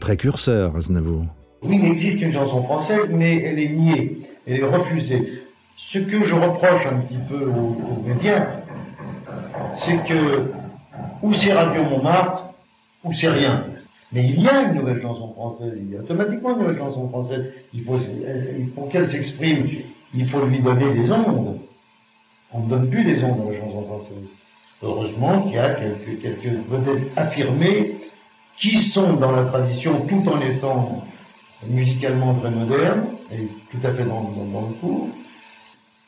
Précurseur, 0.00 0.74
Aznavour. 0.74 1.24
Oui, 1.62 1.78
il 1.80 1.88
existe 1.88 2.20
une 2.20 2.32
chanson 2.32 2.64
française, 2.64 3.08
mais 3.08 3.40
elle 3.42 3.60
est 3.60 3.68
niée, 3.68 4.18
elle 4.48 4.60
est 4.60 4.64
refusée. 4.64 5.42
Ce 5.76 6.00
que 6.00 6.24
je 6.24 6.34
reproche 6.34 6.86
un 6.86 6.96
petit 6.96 7.18
peu 7.28 7.46
aux, 7.46 8.02
médias, 8.04 8.48
c'est 9.76 10.02
que 10.02 10.42
ou 11.22 11.32
c'est 11.32 11.52
Radio 11.52 11.84
Montmartre, 11.84 12.52
ou 13.04 13.12
c'est 13.12 13.28
rien. 13.28 13.64
Mais 14.12 14.24
il 14.24 14.42
y 14.42 14.48
a 14.48 14.62
une 14.62 14.74
nouvelle 14.74 15.00
chanson 15.00 15.32
française, 15.32 15.74
il 15.76 15.92
y 15.92 15.96
a 15.96 16.00
automatiquement 16.00 16.54
une 16.54 16.62
nouvelle 16.62 16.78
chanson 16.78 17.08
française. 17.08 17.44
Il 17.72 17.84
faut, 17.84 17.98
pour 18.74 18.88
qu'elle 18.88 19.08
s'exprime, 19.08 19.68
il 20.14 20.28
faut 20.28 20.44
lui 20.44 20.58
donner 20.58 20.92
des 20.94 21.12
ondes. 21.12 21.58
On 22.52 22.60
ne 22.60 22.68
donne 22.68 22.90
plus 22.90 23.04
des 23.04 23.22
ondes 23.24 23.38
dans 23.38 23.50
la 23.50 23.58
chanson 23.58 23.82
française. 23.86 24.16
Heureusement 24.82 25.42
qu'il 25.42 25.52
y 25.52 25.58
a 25.58 25.70
quelques, 25.70 26.20
quelques 26.20 26.54
vedettes 26.68 27.12
affirmées 27.16 27.94
qui 28.56 28.76
sont 28.76 29.14
dans 29.14 29.32
la 29.32 29.44
tradition 29.44 30.06
tout 30.06 30.22
en 30.28 30.40
étant 30.40 31.02
musicalement 31.66 32.34
très 32.34 32.50
modernes 32.50 33.04
et 33.32 33.48
tout 33.70 33.86
à 33.86 33.92
fait 33.92 34.04
dans, 34.04 34.22
dans, 34.22 34.60
le 34.60 34.74
cours. 34.80 35.08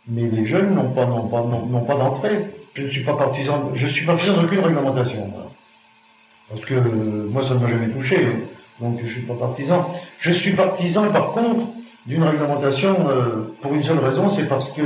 Mais 0.09 0.29
les 0.29 0.45
jeunes 0.45 0.75
n'ont 0.75 0.91
pas, 0.91 1.07
n'ont 1.07 1.29
pas, 1.29 1.43
n'ont 1.43 1.85
pas 1.85 1.95
d'entrée. 1.95 2.47
Je 2.75 2.83
ne 2.83 2.91
suis 2.91 3.05
pas 3.05 3.15
partisan, 3.15 3.71
je 3.75 3.87
suis 3.87 4.05
partisan 4.05 4.41
d'aucune 4.41 4.61
réglementation. 4.61 5.33
Parce 6.51 6.65
que 6.65 6.75
moi, 6.75 7.43
ça 7.43 7.55
ne 7.55 7.61
m'a 7.61 7.69
jamais 7.69 7.89
touché. 7.89 8.27
Donc, 8.81 8.99
je 9.03 9.11
suis 9.11 9.23
pas 9.23 9.35
partisan. 9.35 9.89
Je 10.19 10.33
suis 10.33 10.53
partisan, 10.53 11.11
par 11.11 11.33
contre, 11.33 11.71
d'une 12.07 12.23
réglementation 12.23 12.97
euh, 13.09 13.55
pour 13.63 13.75
une 13.75 13.83
seule 13.83 14.01
raison, 14.01 14.29
c'est 14.29 14.49
parce 14.49 14.71
que 14.71 14.83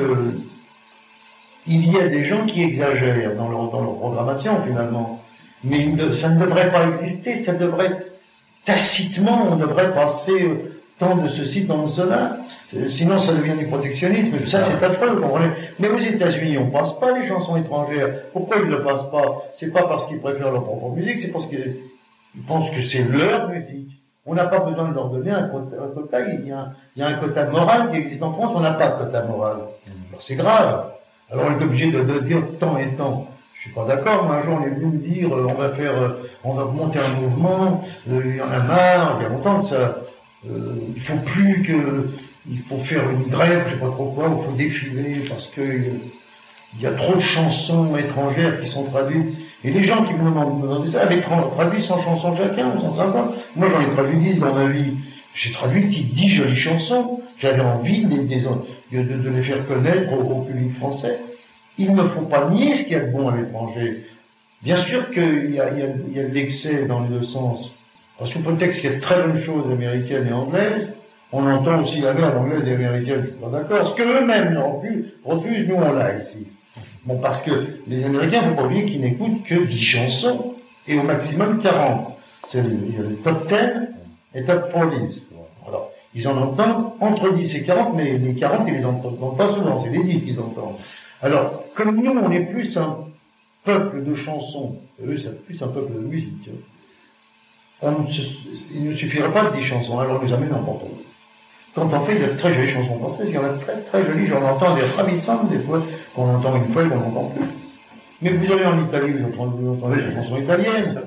il 1.68 1.92
y 1.92 1.98
a 1.98 2.08
des 2.08 2.24
gens 2.24 2.44
qui 2.46 2.62
exagèrent 2.62 3.36
dans 3.36 3.48
leur, 3.48 3.70
dans 3.70 3.82
leur 3.82 3.96
programmation 3.96 4.62
finalement. 4.66 5.22
Mais 5.64 5.88
ça 6.12 6.28
ne 6.28 6.40
devrait 6.40 6.70
pas 6.70 6.86
exister, 6.86 7.36
ça 7.36 7.52
devrait 7.52 7.86
être 7.86 8.06
tacitement, 8.64 9.48
on 9.50 9.56
devrait 9.56 9.92
passer 9.92 10.50
tant 10.98 11.16
de 11.16 11.28
ceci, 11.28 11.66
tant 11.66 11.82
de 11.82 11.88
cela. 11.88 12.36
Sinon, 12.86 13.18
ça 13.18 13.32
devient 13.32 13.56
du 13.56 13.66
protectionnisme. 13.66 14.44
Ça, 14.46 14.60
c'est 14.60 14.82
affreux, 14.84 15.08
vous 15.10 15.22
comprenez. 15.22 15.50
Mais 15.78 15.88
aux 15.88 15.98
États-Unis, 15.98 16.58
on 16.58 16.70
passe 16.70 16.92
pas 16.98 17.18
les 17.18 17.26
chansons 17.26 17.56
étrangères. 17.56 18.24
Pourquoi 18.32 18.58
ils 18.58 18.66
ne 18.66 18.76
le 18.76 18.82
passent 18.82 19.10
pas? 19.10 19.44
C'est 19.54 19.72
pas 19.72 19.84
parce 19.84 20.06
qu'ils 20.06 20.20
préfèrent 20.20 20.52
leur 20.52 20.64
propre 20.64 20.94
musique, 20.94 21.20
c'est 21.20 21.32
parce 21.32 21.46
qu'ils 21.46 21.76
pensent 22.46 22.70
que 22.70 22.82
c'est 22.82 23.02
leur 23.04 23.48
musique. 23.48 23.88
On 24.26 24.34
n'a 24.34 24.44
pas 24.44 24.60
besoin 24.60 24.90
de 24.90 24.94
leur 24.94 25.08
donner 25.08 25.30
un 25.30 25.48
quota. 25.48 26.20
Il, 26.20 26.46
y 26.46 26.52
a 26.52 26.58
un, 26.58 26.72
il 26.94 27.00
y 27.00 27.02
a 27.02 27.08
un 27.08 27.14
quota 27.14 27.46
moral 27.46 27.90
qui 27.90 27.96
existe 27.96 28.22
en 28.22 28.32
France. 28.32 28.52
On 28.54 28.60
n'a 28.60 28.72
pas 28.72 28.88
de 28.88 29.04
quota 29.04 29.22
moral. 29.22 29.56
C'est 30.18 30.36
grave. 30.36 30.92
Alors 31.30 31.46
on 31.46 31.60
est 31.60 31.62
obligé 31.62 31.90
de, 31.90 32.20
dire 32.20 32.42
tant 32.58 32.78
et 32.78 32.88
tant. 32.94 33.30
Je 33.54 33.62
suis 33.62 33.70
pas 33.70 33.84
d'accord, 33.84 34.28
mais 34.28 34.36
un 34.36 34.42
jour 34.42 34.58
on 34.60 34.66
est 34.66 34.70
venu 34.70 34.86
me 34.86 34.98
dire, 34.98 35.34
euh, 35.34 35.46
on 35.48 35.54
va 35.54 35.70
faire, 35.70 35.92
euh, 35.92 36.08
on 36.44 36.54
va 36.54 36.64
monter 36.64 37.00
un 37.00 37.20
mouvement, 37.20 37.84
euh, 38.08 38.22
il 38.24 38.36
y 38.36 38.40
en 38.40 38.50
a 38.50 38.60
marre, 38.60 39.16
il 39.18 39.24
y 39.24 39.26
a 39.26 39.28
longtemps 39.28 39.64
ça, 39.64 39.96
il 40.44 41.00
faut 41.00 41.18
plus 41.26 41.62
que, 41.62 42.08
il 42.48 42.60
faut 42.60 42.78
faire 42.78 43.02
une 43.10 43.24
grève, 43.24 43.64
je 43.66 43.72
sais 43.72 43.80
pas 43.80 43.90
trop 43.90 44.12
quoi, 44.12 44.30
il 44.38 44.44
faut 44.44 44.52
défiler 44.52 45.24
parce 45.28 45.46
que 45.46 45.60
il 46.76 46.82
y 46.82 46.86
a 46.86 46.92
trop 46.92 47.14
de 47.14 47.20
chansons 47.20 47.96
étrangères 47.96 48.60
qui 48.60 48.68
sont 48.68 48.84
traduites. 48.84 49.36
Et 49.64 49.70
les 49.70 49.82
gens 49.82 50.04
qui 50.04 50.12
me 50.12 50.24
demandent, 50.24 50.86
ça 50.86 51.02
avaient 51.02 51.20
traduit 51.20 51.82
100 51.82 51.98
chansons 51.98 52.36
chacun, 52.36 52.78
150. 52.80 53.34
Moi 53.56 53.68
j'en 53.68 53.80
ai 53.80 53.88
traduit 53.94 54.18
10 54.18 54.38
dans 54.38 54.54
ma 54.54 54.66
vie. 54.66 54.94
J'ai 55.38 55.52
traduit 55.52 55.84
10 55.84 56.28
jolies 56.28 56.56
chansons. 56.56 57.20
J'avais 57.38 57.60
envie 57.60 58.04
de, 58.04 58.16
les 59.30 59.42
faire 59.42 59.64
connaître 59.68 60.12
au, 60.12 60.42
public 60.42 60.74
français. 60.74 61.20
Il 61.78 61.94
ne 61.94 62.02
faut 62.02 62.22
pas 62.22 62.50
nier 62.50 62.74
ce 62.74 62.82
qu'il 62.82 62.94
y 62.94 62.96
a 62.96 63.04
de 63.04 63.12
bon 63.12 63.28
à 63.28 63.36
l'étranger. 63.36 64.04
Bien 64.62 64.76
sûr 64.76 65.08
qu'il 65.12 65.54
y 65.54 65.60
a, 65.60 65.70
de 65.70 66.34
l'excès 66.34 66.86
dans 66.86 67.02
les 67.02 67.08
deux 67.10 67.22
sens. 67.22 67.70
Sous 68.24 68.40
prétexte 68.40 68.80
qu'il 68.80 68.90
y 68.90 68.92
a 68.92 68.96
de 68.96 69.00
très 69.00 69.22
bonnes 69.22 69.38
choses 69.38 69.70
américaines 69.70 70.26
et 70.26 70.32
anglaises, 70.32 70.92
on 71.30 71.46
entend 71.46 71.82
aussi 71.82 72.00
la 72.00 72.14
merde 72.14 72.36
anglaise 72.36 72.66
et 72.66 72.72
américaine, 72.72 73.20
je 73.20 73.26
suis 73.28 73.36
pas 73.36 73.48
d'accord. 73.48 73.88
Ce 73.88 73.94
que 73.94 74.02
eux-mêmes 74.02 74.60
refusent, 75.24 75.68
nous 75.68 75.76
on 75.76 75.92
l'a 75.92 76.16
ici. 76.16 76.48
Bon, 77.04 77.16
parce 77.20 77.42
que 77.42 77.78
les 77.86 78.02
Américains, 78.02 78.42
faut 78.42 78.56
pas 78.56 78.64
oublier 78.64 78.86
qu'ils 78.86 79.02
n'écoutent 79.02 79.44
que 79.44 79.54
10 79.54 79.78
chansons, 79.78 80.56
et 80.88 80.98
au 80.98 81.04
maximum 81.04 81.60
40. 81.60 82.16
C'est 82.42 82.62
le 82.62 83.14
top 83.22 83.46
10 83.46 83.87
top 84.44 84.72
40. 84.72 84.92
Alors, 85.66 85.90
ils 86.14 86.26
en 86.28 86.36
entendent 86.36 86.92
entre 87.00 87.32
10 87.32 87.56
et 87.56 87.62
40, 87.64 87.94
mais 87.96 88.18
les 88.18 88.34
40, 88.34 88.66
ils 88.68 88.74
les 88.74 88.86
entendent 88.86 89.36
pas 89.36 89.52
souvent, 89.52 89.78
c'est 89.78 89.90
les 89.90 90.02
10 90.02 90.24
qu'ils 90.24 90.40
entendent. 90.40 90.76
Alors, 91.22 91.64
comme 91.74 91.96
nous, 92.02 92.12
on 92.12 92.30
est 92.30 92.44
plus 92.44 92.76
un 92.76 92.98
peuple 93.64 94.04
de 94.04 94.14
chansons, 94.14 94.76
eux, 95.04 95.16
c'est 95.16 95.44
plus 95.44 95.62
un 95.62 95.68
peuple 95.68 95.92
de 95.92 96.00
musique. 96.00 96.48
Hein 96.48 96.58
on, 97.82 98.06
il 98.74 98.84
ne 98.84 98.92
suffirait 98.92 99.32
pas 99.32 99.46
de 99.46 99.56
10 99.56 99.62
chansons, 99.62 99.98
alors 99.98 100.20
on 100.20 100.24
nous 100.24 100.32
amène 100.32 100.50
n'importe 100.50 100.82
où. 100.84 100.98
Quand 101.74 101.92
on 101.92 102.00
fait, 102.00 102.16
il 102.16 102.22
de 102.22 102.36
très 102.36 102.52
jolies 102.52 102.66
chansons 102.66 102.98
françaises, 102.98 103.28
il 103.28 103.34
y 103.34 103.38
en 103.38 103.44
a 103.44 103.50
très 103.50 103.80
très 103.82 104.04
jolies, 104.04 104.26
j'en 104.26 104.42
entends 104.42 104.74
des 104.74 104.82
ravissantes 104.82 105.48
des 105.48 105.58
fois, 105.58 105.82
qu'on 106.14 106.34
entend 106.34 106.56
une 106.56 106.72
fois 106.72 106.84
et 106.84 106.88
qu'on 106.88 106.96
n'entend 106.96 107.24
plus. 107.26 107.46
Mais 108.20 108.32
vous 108.32 108.52
allez 108.52 108.64
en 108.64 108.84
Italie, 108.84 109.12
vous 109.12 109.40
entendez 109.40 110.00
la 110.00 110.12
chanson 110.12 110.38
italienne. 110.38 111.02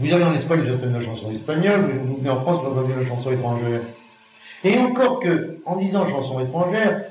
Vous 0.00 0.14
allez 0.14 0.24
en 0.24 0.32
Espagne, 0.32 0.60
vous 0.60 0.74
entendez 0.74 0.94
la 0.94 1.02
chanson 1.02 1.30
espagnole, 1.30 1.90
vous 2.06 2.16
venez 2.16 2.30
en 2.30 2.40
France, 2.40 2.62
vous 2.62 2.70
entendez 2.70 2.94
la 2.94 3.04
chanson 3.04 3.32
étrangère. 3.32 3.80
Et 4.64 4.78
encore 4.78 5.20
que, 5.20 5.58
en 5.66 5.76
disant 5.76 6.06
chanson 6.06 6.40
étrangère, 6.40 7.02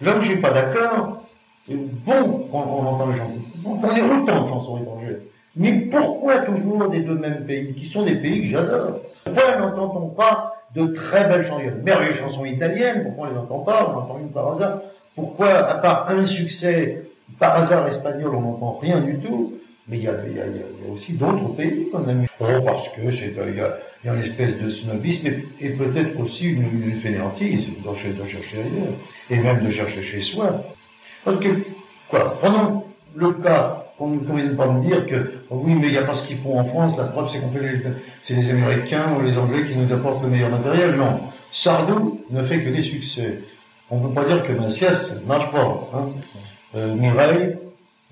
là 0.00 0.16
où 0.16 0.20
je 0.22 0.28
suis 0.30 0.40
pas 0.40 0.50
d'accord, 0.50 1.24
c'est 1.68 1.76
bon 1.76 2.46
on, 2.50 2.58
on 2.58 2.86
entend 2.86 3.06
les 3.08 3.18
chansons. 3.18 3.42
On 3.66 3.94
est 3.94 4.00
autant 4.00 4.44
de 4.44 4.48
chansons 4.48 4.78
étrangères. 4.78 5.18
Mais 5.54 5.72
pourquoi 5.72 6.38
toujours 6.38 6.88
des 6.88 7.00
deux 7.00 7.16
mêmes 7.16 7.44
pays, 7.44 7.74
qui 7.74 7.84
sont 7.84 8.04
des 8.04 8.16
pays 8.16 8.44
que 8.44 8.48
j'adore? 8.48 9.00
Pourquoi 9.22 9.56
n'entend-on 9.56 10.08
pas 10.08 10.54
de 10.74 10.86
très 10.86 11.28
belles 11.28 11.44
chansons? 11.44 11.60
Il 11.62 11.82
merveilleuses 11.82 12.16
chansons 12.16 12.46
italiennes, 12.46 13.02
pourquoi 13.02 13.28
on 13.28 13.30
les 13.30 13.38
entend 13.38 13.58
pas? 13.58 13.92
On 13.94 13.98
entend 13.98 14.18
une 14.18 14.30
par 14.30 14.52
hasard. 14.52 14.80
Pourquoi, 15.14 15.50
à 15.50 15.74
part 15.74 16.08
un 16.08 16.24
succès 16.24 17.04
par 17.38 17.56
hasard 17.56 17.86
espagnol, 17.86 18.34
on 18.34 18.40
n'entend 18.40 18.78
rien 18.80 19.00
du 19.00 19.18
tout? 19.18 19.52
Mais 19.88 19.98
il 19.98 20.04
y 20.04 20.08
a, 20.08 20.14
aussi 20.92 21.14
d'autres 21.14 21.54
pays 21.56 21.88
qu'on 21.90 22.08
a 22.08 22.12
mis. 22.12 22.26
Oh, 22.40 22.44
parce 22.64 22.88
que 22.90 23.10
c'est, 23.10 23.34
il 23.48 23.56
y 23.56 23.60
a, 23.60 23.78
il 24.02 24.06
y 24.06 24.10
a 24.10 24.14
une 24.14 24.22
espèce 24.22 24.58
de 24.58 24.70
snobisme 24.70 25.26
et, 25.60 25.70
peut-être 25.70 26.18
aussi 26.20 26.46
une, 26.46 26.90
une 26.90 26.98
fainéantise 26.98 27.66
de 27.66 28.24
chercher 28.26 28.58
ailleurs 28.58 28.94
et 29.30 29.36
même 29.36 29.64
de 29.64 29.70
chercher 29.70 30.02
chez 30.02 30.20
soi. 30.20 30.64
Parce 31.24 31.38
que, 31.40 31.48
quoi, 32.08 32.38
prenons 32.40 32.84
le 33.14 33.32
cas 33.32 33.84
qu'on 33.98 34.08
ne 34.08 34.36
vienne 34.36 34.56
pas 34.56 34.68
me 34.68 34.80
dire 34.82 35.06
que 35.06 35.32
oui, 35.50 35.74
mais 35.74 35.88
il 35.88 35.92
n'y 35.92 35.98
a 35.98 36.04
pas 36.04 36.14
ce 36.14 36.26
qu'ils 36.26 36.38
font 36.38 36.58
en 36.58 36.64
France. 36.64 36.96
La 36.96 37.04
preuve, 37.04 37.28
c'est 37.30 37.40
qu'on 37.40 37.50
fait 37.50 37.60
les, 37.60 37.82
c'est 38.22 38.34
les 38.34 38.50
Américains 38.50 39.14
ou 39.16 39.22
les 39.22 39.36
Anglais 39.36 39.64
qui 39.64 39.76
nous 39.76 39.92
apportent 39.92 40.22
le 40.22 40.30
meilleur 40.30 40.50
matériel. 40.50 40.96
Non, 40.96 41.20
Sardou 41.50 42.24
ne 42.30 42.42
fait 42.44 42.62
que 42.62 42.70
des 42.70 42.82
succès. 42.82 43.40
On 43.90 44.00
ne 44.00 44.08
peut 44.08 44.14
pas 44.14 44.24
dire 44.24 44.42
que 44.42 44.52
Macias 44.52 45.12
ne 45.20 45.26
marche 45.26 45.50
pas. 45.50 45.90
Hein. 45.94 46.08
Euh, 46.74 46.94
Mireille, 46.94 47.56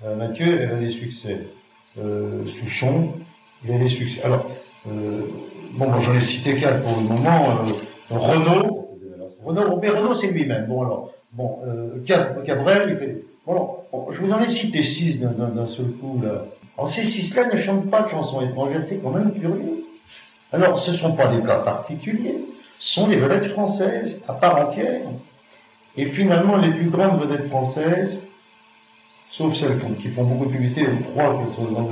euh, 0.05 0.15
Mathieu, 0.15 0.61
elle 0.61 0.71
a 0.71 0.75
des 0.75 0.89
succès. 0.89 1.39
Euh, 1.99 2.47
Souchon, 2.47 3.09
il 3.65 3.73
a 3.73 3.77
des 3.77 3.89
succès. 3.89 4.21
Alors, 4.23 4.45
euh, 4.89 5.27
bon, 5.73 5.99
j'en 5.99 6.15
ai 6.15 6.19
cité 6.19 6.55
quatre 6.55 6.81
pour 6.83 6.95
le 6.95 7.01
moment. 7.01 7.49
Euh, 8.11 8.15
Renault, 8.15 8.97
Renault, 9.43 9.79
mais 9.81 9.89
Renault, 9.89 10.15
c'est 10.15 10.27
lui-même. 10.27 10.67
Bon, 10.67 10.83
alors, 10.83 11.11
bon, 11.33 11.59
euh, 11.65 11.99
Cabrel, 12.05 12.89
il 12.91 12.97
fait. 12.97 13.23
Bon, 13.45 13.77
je 14.11 14.19
vous 14.21 14.31
en 14.31 14.39
ai 14.39 14.47
cité 14.47 14.83
six 14.83 15.19
d'un 15.19 15.67
seul 15.67 15.87
coup, 15.99 16.21
là. 16.23 16.45
Alors, 16.77 16.89
ces 16.89 17.03
six-là 17.03 17.47
ne 17.51 17.57
chantent 17.57 17.89
pas 17.89 18.03
de 18.03 18.09
chansons 18.09 18.41
étrangères, 18.41 18.83
c'est 18.83 18.99
quand 18.99 19.11
même 19.11 19.33
curieux. 19.33 19.83
Alors, 20.53 20.79
ce 20.79 20.91
ne 20.91 20.95
sont 20.95 21.13
pas 21.13 21.27
des 21.27 21.41
cas 21.41 21.59
particuliers, 21.59 22.39
ce 22.79 22.93
sont 22.93 23.07
des 23.07 23.17
vedettes 23.17 23.47
françaises 23.47 24.19
à 24.27 24.33
part 24.33 24.67
entière. 24.67 25.01
Et 25.97 26.05
finalement, 26.05 26.57
les 26.57 26.71
plus 26.71 26.89
grandes 26.89 27.21
vedettes 27.21 27.49
françaises, 27.49 28.17
sauf 29.31 29.55
celles 29.55 29.79
qui 30.01 30.09
font 30.09 30.23
beaucoup 30.23 30.45
de 30.45 30.51
publicité, 30.51 30.85
je 30.85 31.03
crois 31.11 31.37
qu'elles 31.37 31.55
sont 31.55 31.87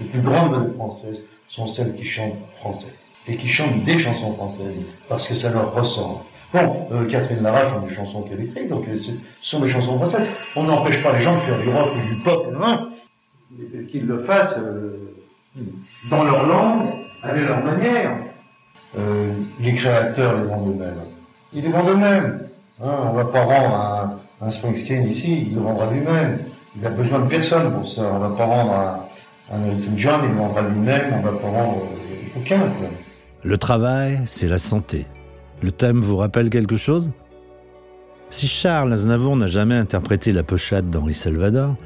les, 0.00 0.06
plus 0.06 0.20
grandes 0.20 0.54
vedettes 0.54 0.74
françaises 0.76 1.22
sont 1.48 1.66
celles 1.66 1.94
qui 1.94 2.04
chantent 2.04 2.38
français. 2.60 2.92
Et 3.26 3.36
qui 3.36 3.48
chantent 3.48 3.84
des 3.84 3.98
chansons 3.98 4.34
françaises, 4.34 4.76
parce 5.08 5.28
que 5.28 5.34
ça 5.34 5.50
leur 5.50 5.74
ressemble. 5.74 6.20
Bon, 6.52 6.88
euh, 6.92 7.06
Catherine 7.08 7.42
Larache 7.42 7.74
ont 7.74 7.86
des 7.86 7.94
chansons 7.94 8.22
qu'elle 8.22 8.40
écrit, 8.40 8.66
donc 8.68 8.88
euh, 8.88 8.98
ce 8.98 9.12
sont 9.42 9.60
des 9.60 9.68
chansons 9.68 9.96
françaises. 9.96 10.26
On 10.56 10.62
n'empêche 10.62 11.02
pas 11.02 11.12
les 11.12 11.20
gens 11.20 11.34
de 11.34 11.40
faire 11.40 11.60
du 11.60 11.68
rock 11.68 11.90
ou 11.94 12.14
du 12.14 12.22
pop, 12.22 12.46
hein, 12.62 12.88
qu'ils 13.90 14.06
le 14.06 14.24
fassent 14.24 14.56
euh, 14.58 15.12
dans 16.08 16.24
leur 16.24 16.46
langue, 16.46 16.88
avec 17.22 17.44
leur 17.44 17.62
manière. 17.62 18.16
Euh, 18.98 19.32
les 19.60 19.74
créateurs 19.74 20.38
les 20.38 20.44
vendent 20.44 20.70
eux-mêmes. 20.70 21.00
Ils 21.52 21.62
les 21.62 21.68
vendent 21.68 21.90
eux-mêmes. 21.90 22.40
Hein, 22.82 22.94
on 23.10 23.12
va 23.12 23.26
pas 23.26 23.42
rendre 23.42 23.74
un, 23.74 24.20
un 24.40 24.50
Springsteen 24.50 25.06
ici, 25.06 25.48
il 25.48 25.54
le 25.54 25.60
vendra 25.60 25.90
lui-même. 25.90 26.38
Il 26.76 26.86
a 26.86 26.90
besoin 26.90 27.20
de 27.20 27.28
personne 27.28 27.72
pour 27.72 27.88
ça. 27.88 28.02
On 28.02 28.18
va 28.18 28.30
pas 28.30 28.44
rendre 28.44 28.72
un, 28.72 29.54
un 29.54 29.64
Elton 29.64 29.92
John, 29.96 30.20
il 30.24 30.30
le 30.30 30.36
vendra 30.36 30.62
lui-même. 30.62 31.14
On 31.14 31.20
va 31.20 31.32
pas 31.32 31.48
rendre 31.48 31.82
euh, 31.82 32.38
aucun. 32.38 32.58
Quoi. 32.58 32.88
Le 33.42 33.58
travail, 33.58 34.20
c'est 34.24 34.48
la 34.48 34.58
santé. 34.58 35.06
Le 35.62 35.72
thème 35.72 36.00
vous 36.00 36.16
rappelle 36.16 36.50
quelque 36.50 36.76
chose? 36.76 37.12
Si 38.30 38.46
Charles 38.46 38.92
Aznavour 38.92 39.36
n'a 39.36 39.46
jamais 39.46 39.74
interprété 39.74 40.32
la 40.32 40.42
pochade 40.42 40.90
d'Henri 40.90 41.14
Salvador, 41.14 41.76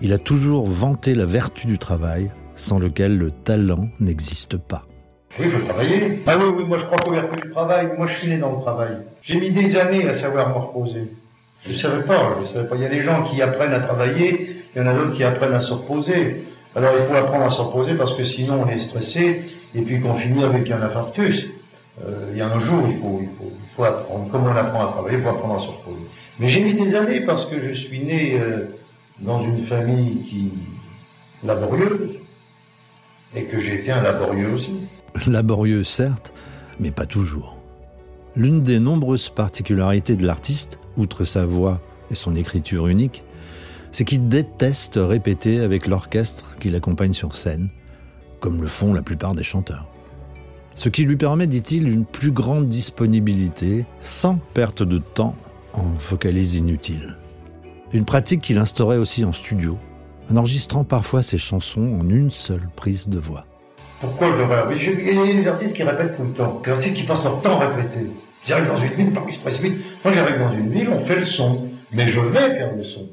il 0.00 0.12
a 0.12 0.18
toujours 0.18 0.66
vanté 0.66 1.14
la 1.14 1.26
vertu 1.26 1.68
du 1.68 1.78
travail, 1.78 2.32
sans 2.56 2.80
lequel 2.80 3.16
le 3.16 3.30
talent 3.30 3.88
n'existe 4.00 4.56
pas. 4.56 4.82
Oui, 5.38 5.46
il 5.46 5.52
faut 5.52 5.64
travailler. 5.64 6.22
Ah 6.26 6.36
oui, 6.36 6.44
oui, 6.56 6.64
moi 6.64 6.78
je 6.78 6.84
crois 6.84 6.98
qu'au 6.98 7.12
vertu 7.12 7.40
du 7.40 7.48
travail, 7.48 7.90
moi 7.96 8.06
je 8.06 8.18
suis 8.18 8.28
né 8.28 8.38
dans 8.38 8.50
le 8.50 8.60
travail. 8.60 8.96
J'ai 9.22 9.38
mis 9.38 9.52
des 9.52 9.76
années 9.76 10.06
à 10.08 10.12
savoir 10.12 10.48
me 10.48 10.54
reposer. 10.54 11.12
Je 11.66 11.72
savais 11.72 12.02
pas, 12.02 12.38
je 12.42 12.46
savais 12.48 12.68
pas. 12.68 12.76
Il 12.76 12.82
y 12.82 12.86
a 12.86 12.88
des 12.88 13.02
gens 13.02 13.22
qui 13.22 13.40
apprennent 13.40 13.72
à 13.72 13.80
travailler, 13.80 14.62
il 14.74 14.78
y 14.78 14.84
en 14.84 14.86
a 14.86 14.94
d'autres 14.94 15.14
qui 15.14 15.24
apprennent 15.24 15.54
à 15.54 15.60
se 15.60 15.72
reposer. 15.72 16.44
Alors 16.74 16.92
il 16.98 17.04
faut 17.04 17.14
apprendre 17.14 17.44
à 17.44 17.50
se 17.50 17.60
reposer 17.60 17.94
parce 17.94 18.14
que 18.14 18.24
sinon 18.24 18.64
on 18.64 18.68
est 18.68 18.78
stressé 18.78 19.42
et 19.74 19.82
puis 19.82 20.00
qu'on 20.00 20.14
finit 20.14 20.42
avec 20.42 20.70
un 20.70 20.82
infarctus. 20.82 21.46
Euh, 22.04 22.30
il 22.32 22.38
y 22.38 22.40
a 22.40 22.48
un 22.48 22.58
jour, 22.58 22.86
il 22.88 22.96
faut, 22.96 23.20
il 23.20 23.28
faut, 23.38 23.52
il 23.52 23.68
faut 23.76 23.84
apprendre. 23.84 24.30
Comme 24.30 24.46
on 24.46 24.56
apprend 24.56 24.88
à 24.88 24.92
travailler, 24.92 25.18
il 25.18 25.22
faut 25.22 25.28
apprendre 25.28 25.56
à 25.56 25.60
se 25.60 25.66
reposer. 25.66 26.06
Mais 26.38 26.48
j'ai 26.48 26.62
mis 26.62 26.74
des 26.74 26.94
années 26.94 27.20
parce 27.20 27.46
que 27.46 27.60
je 27.60 27.72
suis 27.72 28.00
né 28.00 28.40
euh, 28.40 28.74
dans 29.20 29.40
une 29.44 29.62
famille 29.64 30.22
qui 30.22 30.52
laborieuse 31.44 32.10
et 33.36 33.44
que 33.44 33.60
j'étais 33.60 33.92
un 33.92 34.02
laborieux 34.02 34.52
aussi. 34.54 34.72
Laborieux, 35.26 35.84
certes, 35.84 36.32
mais 36.80 36.90
pas 36.90 37.06
toujours. 37.06 37.56
L'une 38.34 38.62
des 38.62 38.78
nombreuses 38.78 39.28
particularités 39.28 40.16
de 40.16 40.26
l'artiste, 40.26 40.78
outre 40.96 41.24
sa 41.24 41.46
voix 41.46 41.80
et 42.10 42.14
son 42.14 42.36
écriture 42.36 42.86
unique, 42.86 43.24
c'est 43.92 44.04
qu'il 44.04 44.28
déteste 44.28 44.98
répéter 45.00 45.60
avec 45.60 45.86
l'orchestre 45.86 46.56
qui 46.58 46.70
l'accompagne 46.70 47.12
sur 47.12 47.34
scène, 47.34 47.68
comme 48.40 48.60
le 48.60 48.68
font 48.68 48.94
la 48.94 49.02
plupart 49.02 49.34
des 49.34 49.42
chanteurs. 49.42 49.88
Ce 50.74 50.88
qui 50.88 51.04
lui 51.04 51.16
permet, 51.16 51.46
dit-il, 51.46 51.88
une 51.88 52.06
plus 52.06 52.30
grande 52.30 52.68
disponibilité, 52.68 53.84
sans 54.00 54.36
perte 54.54 54.82
de 54.82 54.98
temps 54.98 55.36
en 55.74 55.84
vocalise 55.98 56.54
inutile. 56.54 57.16
Une 57.92 58.06
pratique 58.06 58.40
qu'il 58.40 58.56
instaurait 58.56 58.96
aussi 58.96 59.24
en 59.24 59.34
studio, 59.34 59.76
en 60.30 60.36
enregistrant 60.36 60.84
parfois 60.84 61.22
ses 61.22 61.36
chansons 61.36 61.98
en 62.00 62.08
une 62.08 62.30
seule 62.30 62.68
prise 62.74 63.10
de 63.10 63.18
voix. 63.18 63.44
Pourquoi 64.00 64.28
je 64.76 64.90
Il 64.90 65.14
y 65.14 65.18
a 65.18 65.24
des 65.24 65.46
artistes 65.46 65.76
qui 65.76 65.82
répètent 65.82 66.16
tout 66.16 66.24
le 66.24 66.32
temps, 66.32 66.60
des 66.64 66.70
artistes 66.70 66.94
qui 66.94 67.02
passent 67.04 67.22
leur 67.22 67.40
temps 67.42 67.60
à 67.60 67.68
répéter. 67.68 68.06
Ils 68.46 68.52
arrivent 68.52 68.68
dans 68.68 68.76
une 68.76 68.88
ville, 68.88 69.12
ils 69.28 69.32
se 69.32 69.38
précipitent. 69.38 69.78
Moi, 70.04 70.14
j'arrive 70.14 70.38
dans 70.38 70.52
une 70.52 70.70
ville, 70.70 70.88
on 70.88 71.00
fait 71.00 71.16
le 71.16 71.24
son, 71.24 71.68
mais 71.92 72.08
je 72.08 72.20
vais 72.20 72.50
faire 72.56 72.74
le 72.74 72.82
son. 72.82 73.08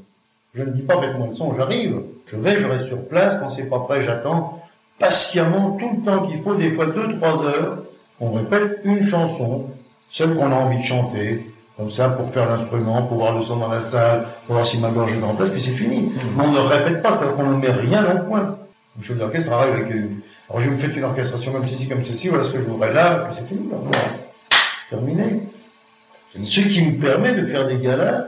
Je 0.56 0.64
ne 0.64 0.72
dis 0.72 0.82
pas 0.82 1.00
faites-moi 1.00 1.28
le 1.28 1.36
son, 1.36 1.56
j'arrive. 1.56 2.02
Je 2.28 2.36
vais, 2.36 2.60
je 2.60 2.66
reste 2.66 2.88
sur 2.88 3.08
place, 3.08 3.38
quand 3.38 3.50
c'est 3.50 3.70
pas 3.70 3.80
prêt, 3.80 4.02
j'attends 4.02 4.64
patiemment 4.98 5.78
tout 5.80 5.90
le 5.98 6.04
temps 6.04 6.28
qu'il 6.28 6.42
faut, 6.42 6.56
des 6.56 6.72
fois 6.72 6.88
deux, 6.88 7.18
trois 7.18 7.44
heures. 7.44 7.84
On 8.20 8.32
répète 8.32 8.80
une 8.84 9.06
chanson, 9.06 9.66
celle 10.10 10.36
qu'on 10.36 10.52
a 10.52 10.56
envie 10.56 10.80
de 10.80 10.84
chanter, 10.84 11.46
comme 11.78 11.92
ça, 11.92 12.10
pour 12.10 12.32
faire 12.32 12.50
l'instrument, 12.50 13.04
pour 13.04 13.20
voir 13.20 13.38
le 13.38 13.46
son 13.46 13.58
dans 13.58 13.70
la 13.70 13.82
salle, 13.82 14.28
pour 14.46 14.56
voir 14.56 14.66
si 14.66 14.80
ma 14.80 14.90
gorge 14.90 15.14
est 15.14 15.24
en 15.24 15.36
place, 15.36 15.50
puis 15.50 15.62
c'est 15.62 15.72
fini. 15.72 16.12
On 16.38 16.52
ne 16.52 16.60
répète 16.60 17.02
pas, 17.02 17.12
c'est-à-dire 17.12 17.36
qu'on 17.36 17.52
ne 17.52 17.56
met 17.56 17.72
rien 17.72 18.02
le 18.02 18.26
point. 18.26 18.58
Le 18.98 19.04
chef 19.06 19.18
d'orchestre 19.18 19.52
arrive 19.52 19.74
avec. 19.74 19.86
Alors 20.50 20.62
je 20.62 20.70
me 20.70 20.78
fais 20.78 20.88
une 20.88 21.04
orchestration 21.04 21.52
comme 21.52 21.68
ceci, 21.68 21.88
comme 21.88 22.04
ceci, 22.04 22.28
voilà 22.28 22.44
ce 22.44 22.50
que 22.50 22.58
je 22.58 22.64
voudrais 22.64 22.92
là, 22.92 23.28
puis 23.30 23.36
c'est 23.40 23.48
fini. 23.48 23.70
Terminé. 24.90 25.42
Ce 26.42 26.62
qui 26.62 26.84
me 26.84 27.00
permet 27.00 27.34
de 27.34 27.46
faire 27.46 27.68
des 27.68 27.78
galas 27.78 28.26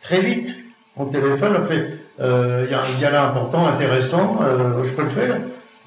très 0.00 0.20
vite. 0.20 0.56
Mon 0.96 1.06
téléphone 1.06 1.56
a 1.56 1.60
fait, 1.62 1.98
euh, 2.20 2.64
il 2.66 2.72
y 2.72 2.74
a 2.74 2.82
un 2.82 3.00
gala 3.00 3.28
important, 3.28 3.66
intéressant, 3.66 4.38
euh, 4.42 4.84
je 4.84 4.92
peux 4.92 5.02
le 5.02 5.10
faire. 5.10 5.36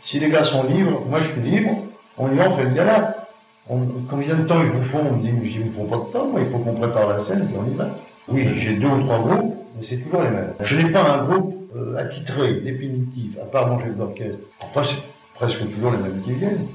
Si 0.02 0.20
les 0.20 0.30
gars 0.30 0.44
sont 0.44 0.64
libres, 0.64 1.04
moi 1.10 1.20
je 1.20 1.28
suis 1.28 1.42
libre, 1.42 1.72
on 2.18 2.32
y 2.32 2.36
va, 2.36 2.50
on 2.50 2.58
fait 2.58 2.64
le 2.64 2.72
gala. 2.72 3.28
On, 3.70 3.80
combien 4.10 4.36
de 4.36 4.44
temps 4.48 4.62
ils 4.62 4.70
vous 4.70 4.84
font? 4.84 5.02
On 5.12 5.18
me 5.18 5.24
dit, 5.24 5.32
mais 5.32 5.48
ils 5.48 5.66
ne 5.66 5.72
font 5.72 5.86
pas 5.86 5.98
de 5.98 6.12
temps, 6.12 6.32
il 6.38 6.50
faut 6.50 6.58
qu'on 6.60 6.74
prépare 6.74 7.10
la 7.10 7.20
scène, 7.20 7.46
puis 7.48 7.56
on 7.58 7.72
y 7.72 7.76
va. 7.76 7.90
Oui, 8.28 8.48
j'ai 8.58 8.74
deux 8.74 8.88
ou 8.88 9.02
trois 9.04 9.20
groupes, 9.20 9.56
mais 9.78 9.86
c'est 9.88 9.98
toujours 9.98 10.24
les 10.24 10.30
mêmes. 10.30 10.54
Je 10.60 10.80
n'ai 10.80 10.92
pas 10.92 11.04
un 11.04 11.26
groupe 11.26 11.56
euh, 11.76 11.98
attitré, 11.98 12.54
définitif, 12.62 13.38
à 13.42 13.46
part 13.46 13.68
mon 13.68 13.80
chef 13.80 13.96
d'orchestre. 13.96 14.44
Enfin, 14.62 14.84
c'est 14.88 14.98
presque 15.36 15.60
toujours 15.74 15.92
les 15.92 15.98
mêmes 15.98 16.22
qui 16.24 16.34
viennent. 16.34 16.68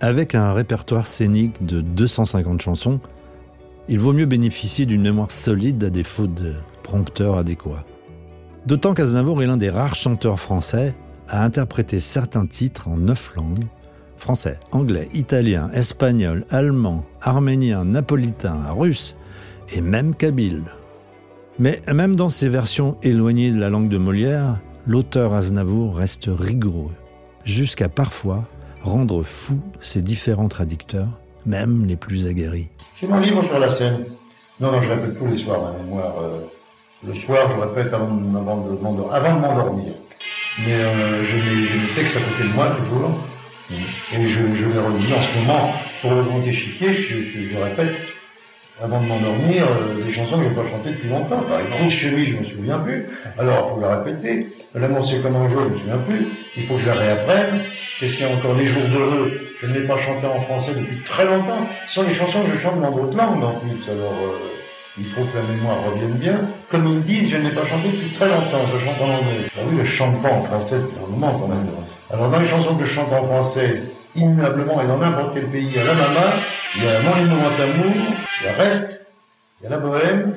Avec 0.00 0.36
un 0.36 0.52
répertoire 0.52 1.08
scénique 1.08 1.66
de 1.66 1.80
250 1.80 2.62
chansons, 2.62 3.00
il 3.88 3.98
vaut 3.98 4.12
mieux 4.12 4.26
bénéficier 4.26 4.86
d'une 4.86 5.02
mémoire 5.02 5.32
solide 5.32 5.82
à 5.82 5.90
défaut 5.90 6.28
de 6.28 6.54
prompteur 6.84 7.36
adéquat. 7.36 7.84
D'autant 8.64 8.94
qu'Aznavour 8.94 9.42
est 9.42 9.46
l'un 9.46 9.56
des 9.56 9.70
rares 9.70 9.96
chanteurs 9.96 10.38
français 10.38 10.94
à 11.26 11.42
interpréter 11.44 11.98
certains 11.98 12.46
titres 12.46 12.86
en 12.86 12.96
neuf 12.96 13.34
langues 13.34 13.64
français, 14.18 14.60
anglais, 14.72 15.08
italien, 15.14 15.70
espagnol, 15.72 16.44
allemand, 16.50 17.04
arménien, 17.20 17.84
napolitain, 17.84 18.56
russe 18.70 19.16
et 19.74 19.80
même 19.80 20.14
kabyle. 20.14 20.62
Mais 21.58 21.80
même 21.92 22.14
dans 22.14 22.28
ces 22.28 22.48
versions 22.48 22.96
éloignées 23.02 23.50
de 23.50 23.58
la 23.58 23.68
langue 23.68 23.88
de 23.88 23.98
Molière, 23.98 24.60
l'auteur 24.86 25.34
Aznavour 25.34 25.96
reste 25.96 26.28
rigoureux, 26.28 26.94
jusqu'à 27.44 27.88
parfois 27.88 28.44
rendre 28.82 29.22
fou 29.22 29.60
ses 29.80 30.02
différents 30.02 30.48
traducteurs, 30.48 31.08
même 31.46 31.86
les 31.86 31.96
plus 31.96 32.26
aguerris. 32.26 32.68
J'ai 33.00 33.06
mon 33.06 33.18
livre 33.18 33.44
sur 33.44 33.58
la 33.58 33.70
scène. 33.70 34.04
Non, 34.60 34.72
non, 34.72 34.80
je 34.80 34.90
répète 34.90 35.18
tous 35.18 35.26
les 35.26 35.36
soirs 35.36 35.62
ma 35.62 35.72
mémoire. 35.78 36.14
Euh, 36.20 36.40
le 37.06 37.14
soir, 37.14 37.48
je 37.48 37.60
répète 37.60 37.92
avant 37.92 38.08
de, 38.08 38.22
m'endormir. 38.22 39.92
Mais 40.66 40.72
euh, 40.72 41.24
j'ai 41.24 41.36
mes, 41.36 41.94
textes 41.94 42.16
à 42.16 42.20
côté 42.20 42.48
de 42.48 42.54
moi 42.54 42.70
toujours. 42.70 43.10
Et 43.70 44.28
je, 44.28 44.54
je 44.54 44.68
les 44.68 44.78
relis 44.78 45.12
en 45.14 45.22
ce 45.22 45.38
moment 45.38 45.74
pour 46.00 46.12
le 46.12 46.22
grand 46.22 46.42
échiquier, 46.42 46.92
je, 46.94 47.20
je, 47.20 47.48
je 47.48 47.56
répète 47.56 47.94
avant 48.82 49.00
de 49.00 49.06
m'endormir 49.06 49.64
euh, 49.66 50.02
des 50.02 50.10
chansons 50.10 50.38
que 50.38 50.44
je 50.44 50.48
n'ai 50.48 50.54
pas 50.54 50.68
chantées 50.68 50.90
depuis 50.90 51.08
longtemps. 51.08 51.42
Par 51.48 51.60
exemple, 51.60 52.14
lui, 52.14 52.26
je 52.26 52.36
me 52.36 52.42
souviens 52.44 52.78
plus. 52.78 53.08
Alors, 53.38 53.66
il 53.66 53.74
faut 53.74 53.80
la 53.80 53.96
répéter. 53.96 54.48
L'amour, 54.74 55.04
c'est 55.04 55.20
comme 55.22 55.36
un 55.36 55.48
jeu, 55.48 55.58
je 55.64 55.68
me 55.68 55.78
souviens 55.78 55.98
plus. 55.98 56.26
Il 56.56 56.66
faut 56.66 56.74
que 56.74 56.80
je 56.80 56.86
la 56.86 56.94
réapprenne. 56.94 57.62
Qu'est-ce 57.98 58.16
qu'il 58.16 58.26
y 58.26 58.30
a 58.30 58.32
encore 58.32 58.54
Les 58.54 58.66
jours 58.66 58.82
heureux, 58.94 59.32
je 59.58 59.66
ne 59.66 59.74
l'ai 59.74 59.86
pas 59.86 59.98
chanté 59.98 60.26
en 60.26 60.40
français 60.40 60.72
depuis 60.74 61.02
très 61.02 61.24
longtemps? 61.24 61.66
Ce 61.86 61.94
sont 61.94 62.04
des 62.04 62.14
chansons 62.14 62.44
que 62.44 62.54
je 62.54 62.58
chante 62.58 62.80
dans 62.80 62.92
d'autres 62.92 63.16
langues 63.16 63.42
en 63.42 63.54
plus. 63.54 63.90
Alors, 63.90 64.12
euh, 64.12 64.38
il 64.96 65.06
faut 65.06 65.22
que 65.22 65.36
la 65.36 65.42
mémoire 65.42 65.78
revienne 65.84 66.12
bien. 66.12 66.40
Comme 66.70 66.86
ils 66.86 67.02
disent, 67.02 67.30
je 67.30 67.36
ne 67.38 67.48
l'ai 67.48 67.54
pas 67.54 67.64
chanté 67.64 67.88
depuis 67.88 68.10
très 68.12 68.28
longtemps, 68.28 68.64
je 68.72 68.84
chante 68.84 69.00
en 69.00 69.10
anglais. 69.10 69.46
Ah 69.56 69.60
oui, 69.68 69.78
je 69.82 69.88
chante 69.88 70.22
pas 70.22 70.30
en 70.30 70.42
français 70.42 70.76
depuis 70.76 70.96
un 71.04 71.10
moment 71.10 71.38
quand 71.38 71.48
même. 71.48 71.66
Alors, 72.10 72.30
dans 72.30 72.38
les 72.38 72.46
chansons 72.46 72.76
que 72.76 72.84
je 72.84 72.92
chante 72.92 73.12
en 73.12 73.26
français, 73.26 73.82
immuablement 74.18 74.82
et 74.82 74.86
dans 74.86 74.98
n'importe 74.98 75.34
quel 75.34 75.46
pays, 75.46 75.66
il 75.66 75.76
y 75.76 75.78
a 75.78 75.84
la 75.84 75.94
maman, 75.94 76.26
il 76.76 76.84
y 76.84 76.88
a 76.88 77.00
Mon 77.00 77.24
moment 77.26 77.50
d'amour, 77.56 77.94
il 78.40 78.46
y 78.46 78.48
a 78.48 78.52
Reste, 78.52 79.06
il 79.60 79.64
y 79.64 79.66
a 79.66 79.70
la 79.70 79.78
Bohème, 79.78 80.34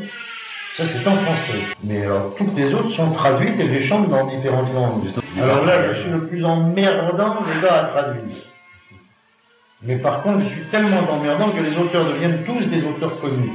Ça, 0.74 0.86
c'est 0.86 1.06
en 1.06 1.18
français. 1.18 1.60
Mais 1.84 2.04
alors, 2.04 2.34
toutes 2.36 2.56
les 2.56 2.74
autres 2.74 2.92
sont 2.92 3.12
traduites 3.12 3.60
et 3.60 3.68
je 3.68 3.86
chante 3.86 4.10
dans 4.10 4.26
différentes 4.28 4.74
langues. 4.74 5.04
Alors 5.42 5.66
là, 5.66 5.82
je 5.82 6.00
suis 6.00 6.10
le 6.10 6.28
plus 6.28 6.44
emmerdant 6.46 7.38
gars 7.62 7.76
à 7.76 7.84
traduire. 7.86 8.38
Mais 9.84 9.98
par 9.98 10.22
contre, 10.22 10.42
je 10.42 10.48
suis 10.48 10.64
tellement 10.66 11.10
emmerdant 11.12 11.52
que 11.52 11.62
les 11.62 11.76
auteurs 11.78 12.06
deviennent 12.06 12.44
tous 12.46 12.68
des 12.68 12.84
auteurs 12.84 13.20
connus. 13.20 13.52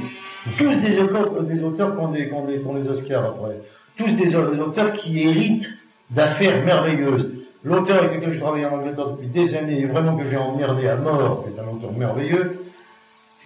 Tous 0.57 0.75
des 0.75 0.99
auteurs, 0.99 1.41
des 1.43 1.63
auteurs 1.63 1.95
qui 1.95 2.01
ont 2.01 2.09
des, 2.09 2.27
qui 2.27 2.33
ont 2.33 2.73
des, 2.73 2.87
Oscars 2.87 3.25
après. 3.25 3.59
Tous 3.97 4.13
des 4.13 4.35
auteurs 4.35 4.93
qui 4.93 5.21
héritent 5.27 5.69
d'affaires 6.09 6.63
merveilleuses. 6.63 7.29
L'auteur 7.67 8.03
avec 8.03 8.15
lequel 8.15 8.33
je 8.33 8.39
travaille 8.39 8.65
en 8.65 8.75
Angleterre 8.75 9.07
depuis 9.07 9.27
des 9.27 9.55
années, 9.55 9.81
et 9.81 9.85
vraiment 9.85 10.15
que 10.15 10.27
j'ai 10.29 10.37
emmerdé 10.37 10.87
à 10.87 10.95
mort, 10.95 11.43
qui 11.43 11.53
est 11.53 11.61
un 11.61 11.75
auteur 11.75 11.91
merveilleux, 11.97 12.61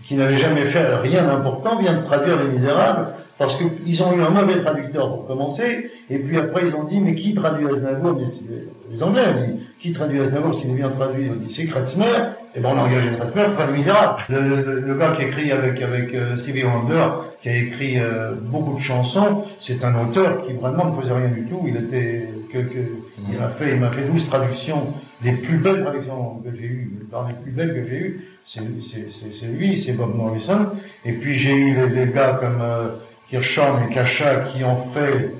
qui 0.06 0.16
n'avait 0.16 0.38
jamais 0.38 0.66
fait 0.66 0.96
rien 0.96 1.24
d'important, 1.24 1.78
vient 1.78 1.94
de 1.94 2.04
traduire 2.04 2.38
Les 2.44 2.60
Misérables, 2.60 3.08
parce 3.40 3.56
qu'ils 3.56 4.04
ont 4.04 4.14
eu 4.14 4.22
un 4.22 4.30
mauvais 4.30 4.62
traducteur 4.62 5.10
pour 5.10 5.26
commencer, 5.26 5.90
et 6.12 6.20
puis 6.20 6.38
après 6.38 6.68
ils 6.68 6.76
ont 6.76 6.84
dit, 6.84 7.00
mais 7.00 7.16
qui 7.16 7.34
traduit 7.34 7.68
Aznavour 7.68 8.20
Les 8.92 9.04
Anglais 9.04 9.22
ont 9.26 9.48
dit, 9.48 9.60
qui 9.80 9.92
traduit 9.92 10.22
Aznavour, 10.22 10.54
ce 10.54 10.60
qui 10.60 10.68
nous 10.68 10.76
vient 10.76 10.90
traduire, 10.90 11.34
dit, 11.34 11.52
c'est 11.54 11.66
Kratzmer, 11.66 12.06
et 12.54 12.60
ben 12.60 12.70
on 12.76 12.78
a 12.78 12.84
engagé 12.84 13.10
Kratzmer 13.18 13.46
pour 13.56 13.66
Les 13.66 13.74
Misérables. 13.74 14.22
Le, 14.30 14.42
le, 14.42 14.80
le, 14.82 14.96
gars 14.96 15.14
qui 15.16 15.24
écrit 15.24 15.52
avec, 15.52 15.82
avec 15.82 16.14
euh, 16.14 16.36
Stevie 16.36 16.64
Wonder, 16.64 17.08
qui 17.42 17.50
a 17.50 17.56
écrit 17.56 18.00
euh, 18.00 18.34
beaucoup 18.40 18.76
de 18.76 18.82
chansons, 18.82 19.46
c'est 19.60 19.84
un 19.84 19.96
auteur 20.00 20.46
qui 20.46 20.54
vraiment 20.54 20.86
ne 20.86 21.02
faisait 21.02 21.14
rien 21.14 21.30
du 21.30 21.46
tout, 21.46 21.64
il 21.66 21.78
était, 21.78 22.30
que, 22.52 22.60
il 23.30 23.38
m'a 23.38 23.50
fait, 23.50 23.70
il 23.70 23.80
m'a 23.80 23.90
fait 23.92 24.04
12 24.04 24.28
traductions, 24.28 24.94
les 25.24 25.34
plus 25.34 25.58
belles 25.58 25.84
traductions 25.84 26.42
que 26.44 26.56
j'ai 26.56 26.66
eues, 26.66 26.92
les 27.28 27.34
plus 27.42 27.52
belles 27.52 27.74
que 27.74 27.88
j'ai 27.88 27.98
eues, 27.98 28.28
c'est 28.46 28.62
lui, 29.48 29.78
c'est 29.78 29.94
Bob 29.94 30.16
Morrison, 30.16 30.70
et 31.06 31.14
puis 31.14 31.38
j'ai 31.38 31.56
eu 31.56 31.76
des, 31.76 32.06
des 32.06 32.12
gars 32.12 32.38
comme, 32.40 32.62
euh, 32.62 32.88
Kirchhoff 33.32 33.80
et 33.90 33.94
Kacha 33.94 34.42
qui 34.42 34.64
ont 34.66 34.88
fait, 34.92 35.32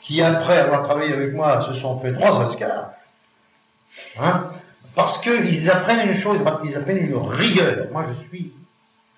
qui 0.00 0.22
après 0.22 0.58
avoir 0.58 0.84
travaillé 0.84 1.12
avec 1.12 1.34
moi 1.34 1.62
se 1.62 1.72
sont 1.74 1.98
fait 1.98 2.12
trois 2.12 2.40
Oscars, 2.40 2.92
hein, 4.20 4.50
parce 4.94 5.18
qu'ils 5.18 5.68
apprennent 5.68 6.08
une 6.08 6.14
chose, 6.14 6.44
ils 6.64 6.76
apprennent 6.76 6.98
une 6.98 7.16
rigueur. 7.16 7.88
Moi, 7.92 8.04
je 8.08 8.28
suis 8.28 8.52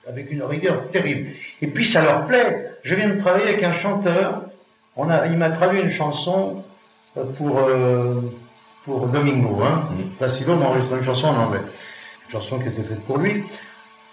avec 0.09 0.31
une 0.31 0.43
rigueur 0.43 0.91
terrible. 0.91 1.31
Et 1.61 1.67
puis 1.67 1.85
ça 1.85 2.03
leur 2.03 2.27
plaît. 2.27 2.71
Je 2.83 2.95
viens 2.95 3.11
de 3.11 3.19
travailler 3.19 3.49
avec 3.49 3.63
un 3.63 3.73
chanteur. 3.73 4.43
On 4.97 5.11
a, 5.11 5.27
il 5.27 5.37
m'a 5.37 5.51
traduit 5.51 5.83
une 5.83 5.91
chanson 5.91 6.65
pour 7.37 7.59
euh, 7.59 8.21
pour 8.85 9.07
Domingo. 9.09 9.63
Hein. 9.63 9.89
Placido 10.19 10.57
m'a 10.57 10.67
enregistré 10.67 10.99
une 10.99 11.05
chanson 11.05 11.29
en 11.29 11.37
anglais, 11.37 11.61
une 12.27 12.33
chanson 12.33 12.59
qui 12.59 12.69
était 12.69 12.83
faite 12.83 13.05
pour 13.05 13.19
lui. 13.19 13.45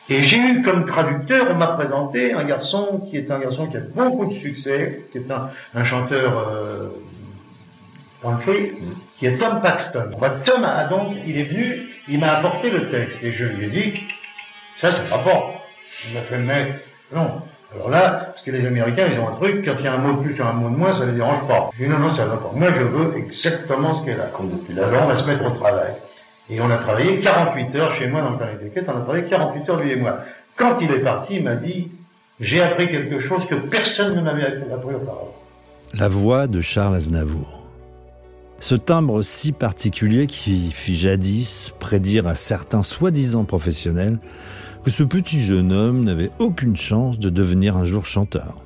Et 0.09 0.21
j'ai 0.21 0.37
eu 0.37 0.61
comme 0.61 0.85
traducteur, 0.85 1.47
on 1.51 1.55
m'a 1.55 1.67
présenté 1.67 2.33
un 2.33 2.43
garçon 2.43 3.07
qui 3.09 3.17
est 3.17 3.31
un 3.31 3.39
garçon 3.39 3.67
qui 3.67 3.77
a 3.77 3.81
beaucoup 3.81 4.25
de 4.25 4.33
succès, 4.33 5.05
qui 5.11 5.19
est 5.19 5.31
un, 5.31 5.49
un 5.73 5.83
chanteur 5.85 6.37
euh, 6.37 6.89
country, 8.21 8.73
qui 9.17 9.27
est 9.27 9.37
Tom 9.37 9.61
Paxton. 9.61 10.11
Bah, 10.19 10.31
Tom 10.43 10.65
a 10.65 10.85
donc, 10.85 11.15
il 11.25 11.37
est 11.37 11.45
venu, 11.45 11.87
il 12.09 12.19
m'a 12.19 12.33
apporté 12.37 12.69
le 12.69 12.89
texte 12.89 13.23
et 13.23 13.31
je 13.31 13.45
lui 13.45 13.65
ai 13.65 13.69
dit, 13.69 14.01
ça 14.77 14.91
c'est 14.91 15.07
pas 15.07 15.19
bon. 15.19 15.43
Il 16.07 16.15
m'a 16.15 16.21
fait 16.21 16.37
mec, 16.37 16.73
non. 17.15 17.41
Alors 17.75 17.89
là, 17.89 18.27
parce 18.27 18.43
que 18.43 18.51
les 18.51 18.65
Américains, 18.65 19.07
ils 19.11 19.19
ont 19.19 19.27
un 19.27 19.35
truc, 19.35 19.65
quand 19.65 19.73
il 19.79 19.85
y 19.85 19.87
a 19.87 19.93
un 19.93 19.97
mot 19.97 20.13
de 20.13 20.27
plus 20.27 20.39
ou 20.39 20.45
un 20.45 20.53
mot 20.53 20.69
de 20.69 20.75
moins, 20.75 20.93
ça 20.93 21.05
les 21.05 21.13
dérange 21.13 21.47
pas. 21.47 21.71
Je 21.73 21.83
dit, 21.83 21.89
non, 21.89 21.97
non, 21.97 22.09
ça 22.09 22.25
va 22.25 22.37
pas. 22.37 22.51
Moi, 22.53 22.71
je 22.71 22.81
veux 22.81 23.17
exactement 23.17 23.95
ce 23.95 24.05
qu'elle 24.05 24.19
a. 24.19 24.25
Alors 24.25 25.03
on 25.03 25.07
va 25.07 25.15
se 25.15 25.27
mettre 25.27 25.45
au 25.45 25.51
travail. 25.51 25.93
Et 26.49 26.59
on 26.61 26.69
a 26.69 26.77
travaillé 26.77 27.19
48 27.19 27.75
heures 27.75 27.91
chez 27.93 28.07
moi 28.07 28.21
dans 28.21 28.31
le 28.31 28.37
Paris 28.37 28.55
on 28.75 28.79
a 28.79 29.01
travaillé 29.01 29.23
48 29.25 29.69
heures 29.69 29.79
lui 29.79 29.91
et 29.91 29.95
moi. 29.95 30.19
Quand 30.55 30.81
il 30.81 30.91
est 30.91 30.99
parti, 30.99 31.37
il 31.37 31.43
m'a 31.43 31.55
dit, 31.55 31.89
j'ai 32.39 32.61
appris 32.61 32.89
quelque 32.89 33.19
chose 33.19 33.45
que 33.47 33.55
personne 33.55 34.15
ne 34.15 34.21
m'avait 34.21 34.45
appris 34.45 34.95
auparavant. 34.95 35.33
La 35.93 36.09
voix 36.09 36.47
de 36.47 36.61
Charles 36.61 36.95
Aznavour. 36.95 37.63
Ce 38.59 38.75
timbre 38.75 39.21
si 39.23 39.51
particulier 39.51 40.27
qui 40.27 40.71
fit 40.71 40.95
jadis 40.95 41.73
prédire 41.79 42.27
à 42.27 42.35
certains 42.35 42.83
soi-disant 42.83 43.45
professionnels 43.45 44.19
que 44.83 44.91
ce 44.91 45.03
petit 45.03 45.41
jeune 45.41 45.71
homme 45.71 46.03
n'avait 46.03 46.31
aucune 46.39 46.75
chance 46.75 47.17
de 47.17 47.29
devenir 47.29 47.77
un 47.77 47.85
jour 47.85 48.05
chanteur. 48.05 48.61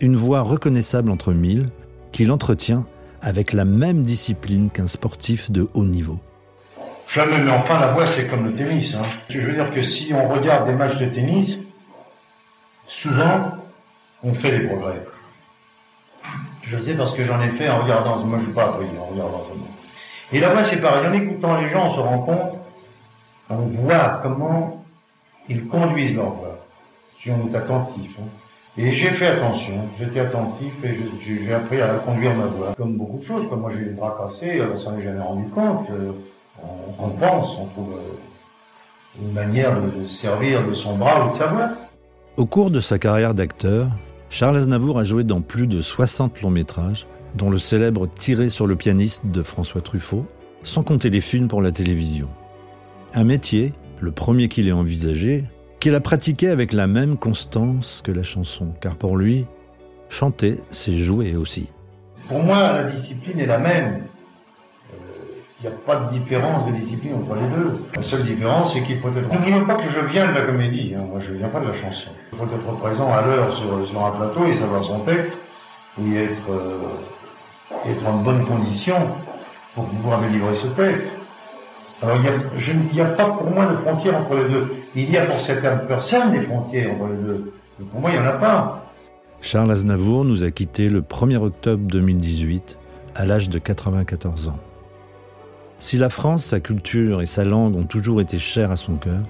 Une 0.00 0.16
voix 0.16 0.40
reconnaissable 0.40 1.10
entre 1.10 1.32
mille 1.32 1.66
qu'il 2.10 2.32
entretient 2.32 2.86
avec 3.20 3.52
la 3.52 3.66
même 3.66 4.02
discipline 4.02 4.70
qu'un 4.70 4.86
sportif 4.86 5.50
de 5.50 5.68
haut 5.74 5.84
niveau. 5.84 6.18
Jamais, 7.08 7.38
mais 7.38 7.50
enfin, 7.50 7.78
la 7.80 7.88
voix, 7.88 8.06
c'est 8.06 8.26
comme 8.26 8.46
le 8.46 8.54
tennis. 8.54 8.94
Hein. 8.94 9.02
Je 9.28 9.40
veux 9.40 9.52
dire 9.52 9.70
que 9.70 9.82
si 9.82 10.12
on 10.14 10.28
regarde 10.28 10.66
des 10.66 10.74
matchs 10.74 10.96
de 10.96 11.06
tennis, 11.06 11.60
souvent, 12.86 13.52
on 14.22 14.32
fait 14.32 14.58
des 14.58 14.66
progrès. 14.66 15.02
Je 16.62 16.78
sais 16.78 16.94
parce 16.94 17.12
que 17.12 17.24
j'en 17.24 17.40
ai 17.42 17.50
fait 17.50 17.68
en 17.68 17.82
regardant, 17.82 18.24
moi 18.24 18.38
je 18.42 18.48
ne 18.48 18.54
pas 18.54 18.64
appris, 18.64 18.86
en 18.98 19.04
regardant 19.12 19.44
ça. 19.44 19.54
Et 20.32 20.40
la 20.40 20.48
voix, 20.48 20.64
c'est 20.64 20.80
pareil. 20.80 21.06
En 21.06 21.12
écoutant 21.12 21.60
les 21.60 21.68
gens, 21.68 21.88
on 21.88 21.94
se 21.94 22.00
rend 22.00 22.18
compte, 22.20 22.58
on 23.50 23.56
voit 23.56 24.20
comment 24.22 24.85
ils 25.48 25.66
conduisent 25.66 26.14
leur 26.14 26.30
voix, 26.30 26.58
si 27.22 27.30
on 27.30 27.48
est 27.48 27.56
attentif. 27.56 28.10
Hein. 28.20 28.26
Et 28.78 28.92
j'ai 28.92 29.08
fait 29.08 29.28
attention, 29.28 29.72
j'étais 29.98 30.20
attentif 30.20 30.72
et 30.84 30.98
j'ai 31.24 31.54
appris 31.54 31.80
à 31.80 31.94
conduire 31.94 32.34
ma 32.34 32.44
voix. 32.46 32.74
Comme 32.76 32.96
beaucoup 32.96 33.18
de 33.18 33.24
choses, 33.24 33.48
comme 33.48 33.60
moi 33.60 33.70
j'ai 33.72 33.80
eu 33.80 33.84
le 33.86 33.92
bras 33.92 34.16
cassé, 34.20 34.60
euh, 34.60 34.76
ça 34.76 34.90
m'est 34.90 35.02
jamais 35.02 35.22
rendu 35.22 35.48
compte. 35.48 35.88
Euh, 35.90 36.12
on, 36.98 37.08
pense, 37.08 37.56
on 37.58 37.66
trouve 37.66 37.94
euh, 37.94 39.22
une 39.22 39.32
manière 39.32 39.80
de 39.80 40.06
servir 40.06 40.66
de 40.66 40.74
son 40.74 40.96
bras 40.96 41.26
ou 41.26 41.30
de 41.30 41.34
sa 41.34 41.46
voix. 41.46 41.70
Au 42.36 42.44
cours 42.44 42.70
de 42.70 42.80
sa 42.80 42.98
carrière 42.98 43.32
d'acteur, 43.32 43.88
Charles 44.28 44.58
Aznavour 44.58 44.98
a 44.98 45.04
joué 45.04 45.24
dans 45.24 45.40
plus 45.40 45.66
de 45.66 45.80
60 45.80 46.42
longs 46.42 46.50
métrages, 46.50 47.06
dont 47.34 47.48
le 47.48 47.58
célèbre 47.58 48.06
Tiré 48.06 48.50
sur 48.50 48.66
le 48.66 48.76
pianiste 48.76 49.26
de 49.26 49.42
François 49.42 49.80
Truffaut, 49.80 50.26
sans 50.62 50.82
compter 50.82 51.08
les 51.08 51.22
films 51.22 51.48
pour 51.48 51.62
la 51.62 51.72
télévision. 51.72 52.28
Un 53.14 53.24
métier, 53.24 53.72
le 54.00 54.12
premier 54.12 54.48
qu'il 54.48 54.68
ait 54.68 54.72
envisagé, 54.72 55.44
qu'il 55.80 55.94
a 55.94 56.00
pratiqué 56.00 56.48
avec 56.48 56.72
la 56.72 56.86
même 56.86 57.16
constance 57.16 58.02
que 58.04 58.12
la 58.12 58.22
chanson, 58.22 58.74
car 58.80 58.96
pour 58.96 59.16
lui, 59.16 59.46
chanter, 60.08 60.58
c'est 60.70 60.96
jouer 60.96 61.36
aussi. 61.36 61.68
Pour 62.28 62.42
moi, 62.42 62.72
la 62.72 62.84
discipline 62.84 63.38
est 63.40 63.46
la 63.46 63.58
même. 63.58 64.02
Il 65.62 65.68
n'y 65.70 65.74
a 65.74 65.78
pas 65.78 65.96
de 65.96 66.12
différence 66.12 66.66
de 66.66 66.72
discipline 66.72 67.14
entre 67.14 67.34
les 67.34 67.48
deux. 67.48 67.78
La 67.94 68.02
seule 68.02 68.24
différence, 68.24 68.74
c'est 68.74 68.82
qu'il 68.82 68.98
faut 68.98 69.08
être... 69.08 69.32
N'oublions 69.32 69.64
pas 69.64 69.76
que 69.76 69.88
je 69.88 70.00
viens 70.00 70.26
de 70.28 70.32
la 70.32 70.42
comédie, 70.42 70.94
hein. 70.94 71.04
moi 71.10 71.18
je 71.20 71.32
viens 71.32 71.48
pas 71.48 71.60
de 71.60 71.68
la 71.68 71.74
chanson. 71.74 72.10
Il 72.32 72.38
faut 72.38 72.44
être 72.44 72.78
présent 72.78 73.10
à 73.12 73.22
l'heure 73.22 73.56
sur, 73.56 73.88
sur, 73.88 74.04
un 74.04 74.10
plateau 74.10 74.44
et 74.44 74.54
savoir 74.54 74.84
son 74.84 75.00
texte, 75.00 75.32
et 76.04 76.24
être, 76.24 76.50
euh, 76.50 77.90
être 77.90 78.06
en 78.06 78.18
bonne 78.18 78.44
condition 78.44 78.96
pour 79.74 79.86
pouvoir 79.86 80.20
délivrer 80.20 80.56
ce 80.56 80.66
texte. 80.68 81.06
Alors 82.02 82.16
il 82.16 82.92
n'y 82.92 83.00
a, 83.00 83.06
pas 83.06 83.26
pour 83.30 83.50
moi 83.50 83.66
de 83.66 83.76
frontière 83.76 84.16
entre 84.16 84.34
les 84.36 84.48
deux. 84.48 84.74
Il 84.94 85.10
y 85.10 85.16
a 85.16 85.24
pour 85.24 85.40
certaines 85.40 85.86
personnes 85.86 86.32
des 86.32 86.40
frontières 86.40 86.90
entre 86.92 87.08
les 87.08 87.22
deux. 87.22 87.52
Pour 87.90 88.00
moi, 88.00 88.10
il 88.10 88.20
n'y 88.20 88.26
en 88.26 88.30
a 88.30 88.32
pas. 88.32 88.92
Charles 89.40 89.70
Aznavour 89.70 90.24
nous 90.24 90.44
a 90.44 90.50
quittés 90.50 90.88
le 90.88 91.00
1er 91.00 91.36
octobre 91.36 91.84
2018 91.86 92.78
à 93.14 93.26
l'âge 93.26 93.48
de 93.48 93.58
94 93.58 94.48
ans. 94.48 94.58
Si 95.78 95.98
la 95.98 96.08
France, 96.08 96.44
sa 96.44 96.60
culture 96.60 97.22
et 97.22 97.26
sa 97.26 97.44
langue 97.44 97.76
ont 97.76 97.84
toujours 97.84 98.20
été 98.20 98.38
chères 98.38 98.70
à 98.70 98.76
son 98.76 98.96
cœur, 98.96 99.22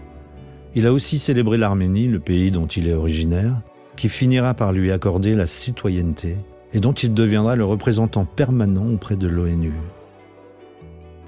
il 0.74 0.86
a 0.86 0.92
aussi 0.92 1.18
célébré 1.18 1.58
l'Arménie, 1.58 2.06
le 2.06 2.20
pays 2.20 2.50
dont 2.50 2.66
il 2.66 2.88
est 2.88 2.94
originaire, 2.94 3.60
qui 3.96 4.08
finira 4.08 4.54
par 4.54 4.72
lui 4.72 4.92
accorder 4.92 5.34
la 5.34 5.46
citoyenneté 5.46 6.36
et 6.72 6.80
dont 6.80 6.92
il 6.92 7.14
deviendra 7.14 7.56
le 7.56 7.64
représentant 7.64 8.24
permanent 8.24 8.92
auprès 8.92 9.16
de 9.16 9.26
l'ONU. 9.26 9.72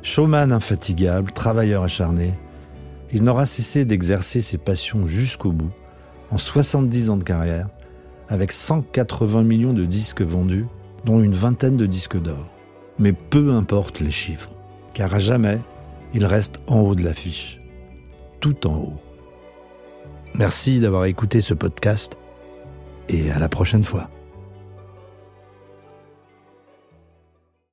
Showman 0.02 0.52
infatigable, 0.52 1.32
travailleur 1.32 1.82
acharné, 1.82 2.34
il 3.12 3.22
n'aura 3.22 3.46
cessé 3.46 3.84
d'exercer 3.84 4.42
ses 4.42 4.58
passions 4.58 5.06
jusqu'au 5.06 5.52
bout, 5.52 5.72
en 6.30 6.38
70 6.38 7.10
ans 7.10 7.16
de 7.16 7.24
carrière, 7.24 7.68
avec 8.28 8.52
180 8.52 9.42
millions 9.42 9.72
de 9.72 9.84
disques 9.84 10.22
vendus, 10.22 10.66
dont 11.04 11.22
une 11.22 11.34
vingtaine 11.34 11.76
de 11.76 11.86
disques 11.86 12.20
d'or. 12.20 12.46
Mais 12.98 13.12
peu 13.12 13.52
importe 13.52 14.00
les 14.00 14.10
chiffres 14.10 14.50
car 14.98 15.14
à 15.14 15.20
jamais, 15.20 15.60
il 16.12 16.24
reste 16.24 16.58
en 16.66 16.80
haut 16.80 16.96
de 16.96 17.04
l'affiche. 17.04 17.60
Tout 18.40 18.66
en 18.66 18.78
haut. 18.78 19.00
Merci 20.34 20.80
d'avoir 20.80 21.04
écouté 21.04 21.40
ce 21.40 21.54
podcast 21.54 22.18
et 23.08 23.30
à 23.30 23.38
la 23.38 23.48
prochaine 23.48 23.84
fois. 23.84 24.10